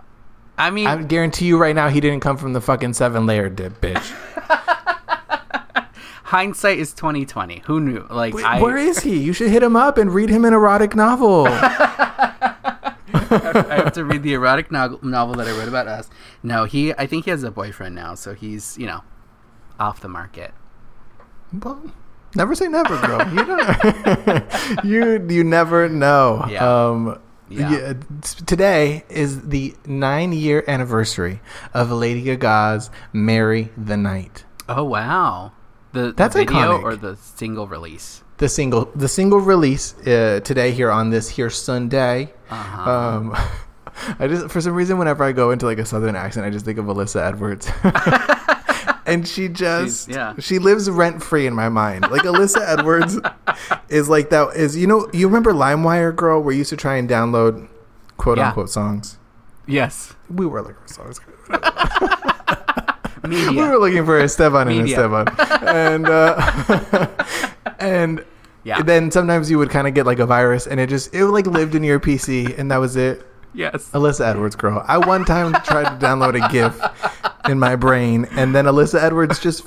I 0.58 0.70
mean, 0.70 0.86
I 0.86 1.02
guarantee 1.02 1.46
you 1.46 1.58
right 1.58 1.74
now, 1.74 1.88
he 1.88 2.00
didn't 2.00 2.20
come 2.20 2.36
from 2.36 2.52
the 2.52 2.60
fucking 2.60 2.92
seven 2.94 3.26
layer 3.26 3.48
dip, 3.48 3.80
bitch. 3.80 4.12
hindsight 6.24 6.78
is 6.78 6.94
twenty 6.94 7.26
twenty. 7.26 7.60
Who 7.66 7.80
knew? 7.80 8.06
Like, 8.10 8.34
Wait, 8.34 8.44
I, 8.44 8.60
where 8.60 8.76
is 8.76 9.00
he? 9.00 9.18
You 9.18 9.32
should 9.32 9.50
hit 9.50 9.62
him 9.62 9.76
up 9.76 9.98
and 9.98 10.12
read 10.12 10.30
him 10.30 10.44
an 10.44 10.52
erotic 10.52 10.94
novel. 10.94 11.46
I 13.34 13.82
have 13.84 13.92
to 13.94 14.04
read 14.04 14.22
the 14.22 14.34
erotic 14.34 14.70
no- 14.70 14.98
novel 15.02 15.34
that 15.36 15.46
I 15.46 15.52
wrote 15.52 15.68
about 15.68 15.86
us. 15.86 16.08
No, 16.42 16.64
he. 16.64 16.92
I 16.94 17.06
think 17.06 17.24
he 17.24 17.30
has 17.30 17.42
a 17.42 17.50
boyfriend 17.50 17.94
now, 17.94 18.14
so 18.14 18.34
he's 18.34 18.76
you 18.78 18.86
know 18.86 19.02
off 19.78 20.00
the 20.00 20.08
market. 20.08 20.52
well, 21.62 21.82
never 22.34 22.54
say 22.54 22.68
never, 22.68 22.98
girl. 23.00 23.26
You 23.32 23.44
don't. 23.44 24.84
you 24.84 25.26
you 25.28 25.44
never 25.44 25.88
know. 25.88 26.46
Yeah. 26.48 26.88
Um, 26.88 27.18
Yeah. 27.60 27.94
today 28.46 29.04
is 29.08 29.42
the 29.48 29.74
nine 29.86 30.32
year 30.32 30.64
anniversary 30.68 31.40
of 31.74 31.90
Lady 31.90 32.22
Gaga's 32.22 32.90
"Marry 33.12 33.70
the 33.76 33.96
Night." 33.96 34.44
Oh 34.68 34.84
wow, 34.84 35.52
the, 35.92 36.12
That's 36.12 36.34
the 36.34 36.40
video 36.40 36.78
iconic. 36.78 36.82
or 36.82 36.96
the 36.96 37.16
single 37.16 37.66
release. 37.66 38.22
The 38.38 38.48
single, 38.48 38.86
the 38.96 39.08
single 39.08 39.38
release 39.40 39.94
uh, 40.06 40.40
today 40.42 40.72
here 40.72 40.90
on 40.90 41.10
this 41.10 41.28
here 41.28 41.50
Sunday. 41.50 42.32
Uh-huh. 42.50 42.90
Um, 42.90 43.36
I 44.18 44.26
just 44.26 44.50
for 44.50 44.60
some 44.60 44.74
reason 44.74 44.98
whenever 44.98 45.22
I 45.22 45.32
go 45.32 45.50
into 45.50 45.66
like 45.66 45.78
a 45.78 45.84
southern 45.84 46.16
accent, 46.16 46.46
I 46.46 46.50
just 46.50 46.64
think 46.64 46.78
of 46.78 46.86
Alyssa 46.86 47.26
Edwards. 47.26 47.66
and 49.12 49.26
she 49.28 49.48
just 49.48 50.06
She's- 50.06 50.16
yeah. 50.16 50.34
she 50.38 50.58
lives 50.58 50.88
rent 50.90 51.22
free 51.22 51.46
in 51.46 51.54
my 51.54 51.68
mind. 51.68 52.10
Like 52.10 52.22
Alyssa 52.22 52.60
Edwards 52.78 53.18
is 53.88 54.08
like 54.08 54.30
that 54.30 54.56
is 54.56 54.76
you 54.76 54.86
know 54.86 55.08
you 55.12 55.26
remember 55.26 55.52
LimeWire 55.52 56.14
girl 56.14 56.42
where 56.42 56.52
you 56.52 56.58
used 56.58 56.70
to 56.70 56.76
try 56.76 56.96
and 56.96 57.08
download 57.08 57.68
quote 58.16 58.38
Yeah. 58.38 58.48
unquote 58.48 58.70
songs. 58.70 59.18
yes, 59.66 60.14
We 60.30 60.46
were 60.46 60.62
looking 60.62 60.76
for 60.86 60.92
songs. 60.92 61.20
media. 63.26 63.50
We 63.50 63.56
were 63.68 63.78
looking 63.78 64.04
for 64.04 64.18
a 64.18 64.24
Esteban 64.24 64.68
and 64.68 64.78
Media. 64.84 64.96
Esteban. 64.98 65.26
And 65.62 66.06
uh 66.08 67.06
and 67.78 68.24
yeah. 68.64 68.82
then 68.82 69.10
sometimes 69.10 69.50
you 69.50 69.58
would 69.58 69.70
kind 69.70 69.86
of 69.88 69.94
get 69.94 70.06
like 70.06 70.18
a 70.18 70.26
virus 70.26 70.66
and 70.66 70.78
it 70.80 70.88
just 70.88 71.14
it 71.14 71.24
like 71.26 71.46
lived 71.46 71.74
in 71.74 71.82
your 71.84 71.98
PC 72.00 72.58
and 72.58 72.70
that 72.70 72.78
was 72.78 72.96
it. 72.96 73.26
Yes. 73.54 73.90
Alyssa 73.92 74.26
Edwards, 74.26 74.56
girl. 74.56 74.84
I 74.86 74.98
one 74.98 75.24
time 75.24 75.52
tried 75.64 75.98
to 75.98 76.06
download 76.06 76.42
a 76.42 76.48
GIF 76.52 76.80
in 77.48 77.58
my 77.58 77.76
brain, 77.76 78.26
and 78.32 78.54
then 78.54 78.66
Alyssa 78.66 79.02
Edwards 79.02 79.38
just 79.38 79.64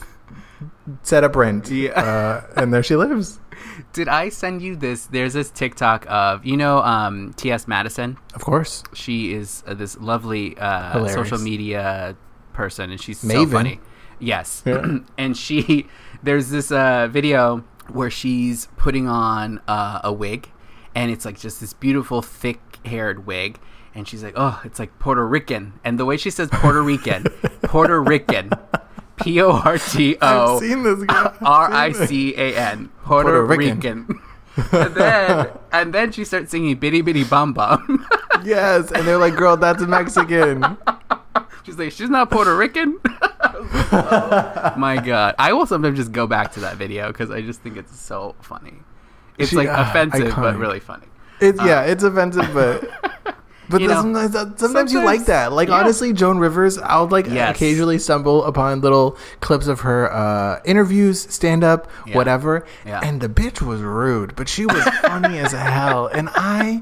set 1.03 1.23
up 1.23 1.35
rent. 1.35 1.69
Yeah. 1.69 1.91
Uh, 1.91 2.61
and 2.61 2.73
there 2.73 2.83
she 2.83 2.95
lives. 2.95 3.39
Did 3.93 4.07
I 4.07 4.29
send 4.29 4.61
you 4.61 4.75
this? 4.75 5.05
There's 5.07 5.33
this 5.33 5.49
TikTok 5.49 6.05
of 6.09 6.45
you 6.45 6.57
know 6.57 6.79
um, 6.79 7.33
T.S. 7.33 7.67
Madison. 7.67 8.17
Of 8.33 8.43
course. 8.43 8.83
She 8.93 9.33
is 9.33 9.63
uh, 9.65 9.73
this 9.73 9.97
lovely 9.97 10.57
uh, 10.57 11.07
social 11.07 11.37
media 11.37 12.15
person, 12.53 12.91
and 12.91 13.01
she's 13.01 13.19
so 13.19 13.45
funny. 13.47 13.79
Yes, 14.19 14.63
Yeah. 14.65 14.99
and 15.17 15.35
she 15.35 15.87
there's 16.23 16.49
this 16.49 16.71
uh, 16.71 17.07
video 17.11 17.63
where 17.89 18.09
she's 18.09 18.67
putting 18.77 19.07
on 19.07 19.59
uh, 19.67 19.99
a 20.03 20.11
wig, 20.11 20.49
and 20.95 21.11
it's 21.11 21.25
like 21.25 21.39
just 21.39 21.59
this 21.59 21.73
beautiful 21.73 22.21
thick-haired 22.21 23.25
wig, 23.25 23.59
and 23.95 24.07
she's 24.07 24.23
like, 24.23 24.33
"Oh, 24.35 24.61
it's 24.63 24.77
like 24.77 24.97
Puerto 24.99 25.25
Rican," 25.25 25.73
and 25.83 25.97
the 25.99 26.05
way 26.05 26.17
she 26.17 26.29
says 26.29 26.49
Puerto 26.51 26.81
Rican, 26.83 27.23
Puerto 27.63 28.01
Rican, 28.01 28.51
P 29.17 29.41
O 29.41 29.51
R 29.51 29.77
T 29.77 30.17
O 30.21 30.55
I've 30.55 30.59
seen 30.59 30.83
this 30.83 31.03
girl. 31.03 31.33
R 31.41 31.71
I 31.71 31.91
C 31.93 32.35
A 32.35 32.55
N, 32.55 32.89
Puerto, 33.03 33.29
Puerto 33.29 33.45
Rican. 33.45 34.05
Rican. 34.07 34.21
and 34.71 34.95
then 34.95 35.47
and 35.71 35.93
then 35.93 36.11
she 36.11 36.23
starts 36.25 36.51
singing 36.51 36.77
"Bidi 36.77 37.01
Bidi 37.01 37.27
Bom 37.29 37.53
Bom." 37.53 38.05
Yes, 38.43 38.91
and 38.91 39.07
they're 39.07 39.17
like, 39.17 39.35
"Girl, 39.35 39.57
that's 39.57 39.81
Mexican." 39.83 40.77
She's 41.63 41.79
like, 41.79 41.91
she's 41.93 42.09
not 42.11 42.29
Puerto 42.29 42.55
Rican. 42.55 42.99
Oh 43.91 44.73
my 44.77 44.97
god! 44.97 45.35
I 45.39 45.53
will 45.53 45.65
sometimes 45.65 45.97
just 45.97 46.11
go 46.11 46.27
back 46.27 46.51
to 46.53 46.59
that 46.61 46.75
video 46.77 47.07
because 47.07 47.31
I 47.31 47.41
just 47.41 47.61
think 47.61 47.77
it's 47.77 47.97
so 47.97 48.35
funny. 48.41 48.73
It's 49.37 49.49
She- 49.51 49.55
like 49.55 49.69
ah, 49.69 49.89
offensive, 49.89 50.33
but 50.35 50.57
really 50.57 50.79
funny. 50.79 51.07
It's 51.39 51.59
yeah, 51.63 51.81
Uh, 51.81 51.83
it's 51.85 52.03
offensive, 52.03 52.49
but 52.53 53.34
but 53.69 53.81
You 53.81 53.87
know, 53.87 53.95
sometimes, 54.01 54.59
sometimes 54.59 54.93
you 54.93 55.03
like 55.03 55.25
that. 55.25 55.51
Like 55.53 55.69
yeah. 55.69 55.75
honestly, 55.75 56.13
Joan 56.13 56.37
Rivers, 56.39 56.77
I'll 56.77 57.07
like 57.07 57.27
Yes. 57.27 57.55
occasionally 57.55 57.97
stumble 57.99 58.43
upon 58.45 58.81
little 58.81 59.17
clips 59.41 59.67
of 59.67 59.81
her 59.81 60.11
uh, 60.11 60.59
interviews, 60.65 61.21
stand 61.33 61.63
up, 61.63 61.89
Yeah. 62.05 62.15
whatever. 62.15 62.65
Yeah. 62.85 63.01
And 63.03 63.21
the 63.21 63.29
bitch 63.29 63.61
was 63.61 63.81
rude, 63.81 64.35
but 64.35 64.47
she 64.49 64.65
was 64.65 64.83
funny 65.01 65.39
as 65.39 65.51
hell, 65.51 66.07
and 66.07 66.29
I 66.35 66.81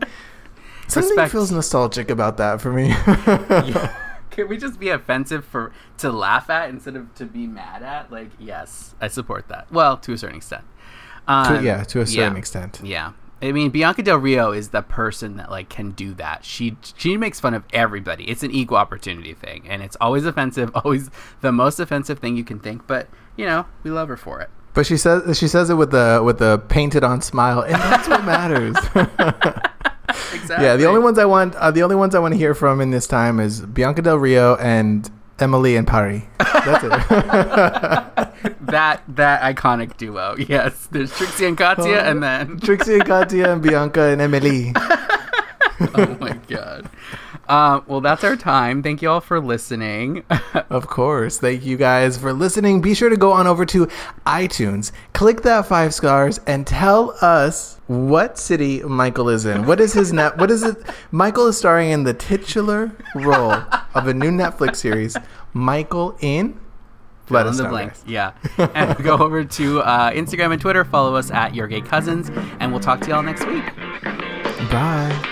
something 0.88 1.10
Respect. 1.12 1.32
feels 1.32 1.52
nostalgic 1.52 2.10
about 2.10 2.38
that 2.38 2.62
for 2.62 2.72
me. 2.72 2.94
Can 4.32 4.48
we 4.50 4.58
just 4.58 4.80
be 4.80 4.90
offensive 4.90 5.46
for 5.46 5.72
to 6.00 6.12
laugh 6.12 6.50
at 6.50 6.70
instead 6.70 6.96
of 6.96 7.14
to 7.16 7.26
be 7.26 7.46
mad 7.46 7.84
at? 7.84 8.12
Like, 8.12 8.30
yes, 8.40 8.96
I 9.00 9.08
support 9.08 9.48
that. 9.50 9.72
Well, 9.72 9.96
to 9.98 10.14
a 10.14 10.18
certain 10.18 10.38
extent. 10.38 10.64
To- 11.28 11.32
Um, 11.34 11.64
yeah, 11.66 11.84
to 11.86 12.02
a 12.02 12.06
certain 12.08 12.34
yeah. 12.34 12.38
extent. 12.40 12.82
Yeah. 12.84 13.12
I 13.44 13.52
mean, 13.52 13.72
Bianca 13.72 14.02
Del 14.02 14.18
Rio 14.18 14.54
is 14.54 14.70
the 14.70 14.82
person 14.82 15.36
that 15.36 15.52
like 15.52 15.68
can 15.68 15.92
do 15.92 16.14
that. 16.14 16.46
She 16.46 16.78
she 16.96 17.18
makes 17.18 17.42
fun 17.42 17.54
of 17.54 17.66
everybody. 17.74 18.24
It's 18.30 18.42
an 18.42 18.52
equal 18.52 18.78
opportunity 18.78 19.34
thing, 19.34 19.66
and 19.68 19.84
it's 19.84 19.98
always 20.00 20.26
offensive, 20.26 20.72
always 20.76 21.10
the 21.42 21.52
most 21.52 21.78
offensive 21.80 22.20
thing 22.20 22.38
you 22.38 22.46
can 22.46 22.60
think. 22.60 22.88
But 22.88 23.10
you 23.36 23.46
know, 23.46 23.66
we 23.84 23.92
love 23.92 24.08
her 24.08 24.16
for 24.16 24.40
it. 24.40 24.50
But 24.74 24.86
she 24.86 24.96
says 24.96 25.38
she 25.38 25.50
says 25.50 25.70
it 25.70 25.76
with 25.76 25.92
the 25.92 26.22
with 26.24 26.40
the 26.40 26.60
painted 26.70 27.04
on 27.04 27.22
smile, 27.22 27.60
and 27.62 27.76
that's 27.76 28.08
what 28.08 28.24
matters. 28.24 28.78
Exactly. 28.78 29.70
Yeah, 30.50 30.76
the 30.76 30.86
only 30.86 31.00
ones 31.00 31.18
I 31.18 31.26
want, 31.26 31.56
uh, 31.56 31.72
the 31.72 31.82
only 31.84 31.96
ones 31.96 32.14
I 32.14 32.20
want 32.20 32.34
to 32.34 32.38
hear 32.38 32.54
from 32.54 32.82
in 32.82 32.92
this 32.92 33.08
time 33.08 33.40
is 33.40 33.62
Bianca 33.62 34.02
Del 34.02 34.18
Rio 34.18 34.56
and 34.58 35.10
Emily 35.44 35.76
and 35.76 35.86
Pari. 35.88 36.28
That's 36.40 36.84
it. 36.84 36.92
that 38.62 39.02
that 39.10 39.56
iconic 39.56 39.98
duo. 39.98 40.36
Yes, 40.38 40.88
there's 40.92 41.16
Trixie 41.16 41.46
and 41.46 41.58
Katya, 41.58 41.98
Oh. 41.98 42.10
and 42.10 42.24
then 42.24 42.60
Trixie 42.64 42.96
and 42.96 43.06
Katya 43.06 43.52
and 43.52 43.62
Bianca 43.62 44.02
and 44.04 44.22
Emily. 44.22 44.72
oh 45.96 46.18
my 46.20 46.34
god. 46.48 46.90
Um, 47.50 47.84
well, 47.88 48.00
that's 48.00 48.24
our 48.24 48.38
time. 48.38 48.82
Thank 48.82 49.02
you 49.02 49.10
all 49.10 49.20
for 49.20 49.40
listening. 49.42 50.24
Of 50.70 50.88
course. 50.88 51.40
Thank 51.40 51.66
you 51.66 51.76
guys 51.76 52.18
for 52.18 52.32
listening. 52.32 52.80
Be 52.82 52.94
sure 52.94 53.10
to 53.10 53.18
go 53.18 53.34
on 53.34 53.48
over 53.48 53.66
to 53.66 53.88
iTunes, 54.26 54.94
click 55.14 55.42
that 55.42 55.66
five 55.68 55.94
stars, 55.94 56.40
and 56.48 56.66
tell 56.66 57.16
us 57.22 57.73
what 57.94 58.38
city 58.38 58.82
Michael 58.84 59.30
is 59.30 59.46
in. 59.46 59.66
What 59.66 59.80
is 59.80 59.94
his 59.94 60.12
net? 60.14 60.38
What 60.38 60.50
is 60.52 60.64
it? 60.64 60.78
Michael 61.12 61.48
is 61.48 61.58
starring 61.58 61.92
in 61.92 62.04
the 62.04 62.14
titular 62.14 62.92
role 63.16 63.54
of 63.96 64.08
a 64.08 64.14
new 64.14 64.32
Netflix 64.32 64.78
series. 64.78 65.16
Michael 65.54 66.18
in. 66.22 66.60
Let 67.30 67.44
Fill 67.44 67.50
us 67.50 67.52
in 67.52 67.58
the 67.58 67.64
know, 67.64 67.70
blank. 67.70 67.94
guys. 67.94 68.04
Yeah. 68.06 68.34
And 68.76 69.02
go 69.04 69.18
over 69.18 69.46
to 69.46 69.80
uh, 69.82 70.12
Instagram 70.12 70.52
and 70.52 70.62
Twitter. 70.62 70.84
Follow 70.84 71.16
us 71.16 71.32
at 71.32 71.56
Your 71.56 71.68
Gay 71.68 71.82
Cousins, 71.82 72.30
and 72.60 72.72
we'll 72.72 72.82
talk 72.82 73.00
to 73.02 73.10
y'all 73.10 73.24
next 73.24 73.46
week. 73.48 73.64
Bye. 74.70 75.30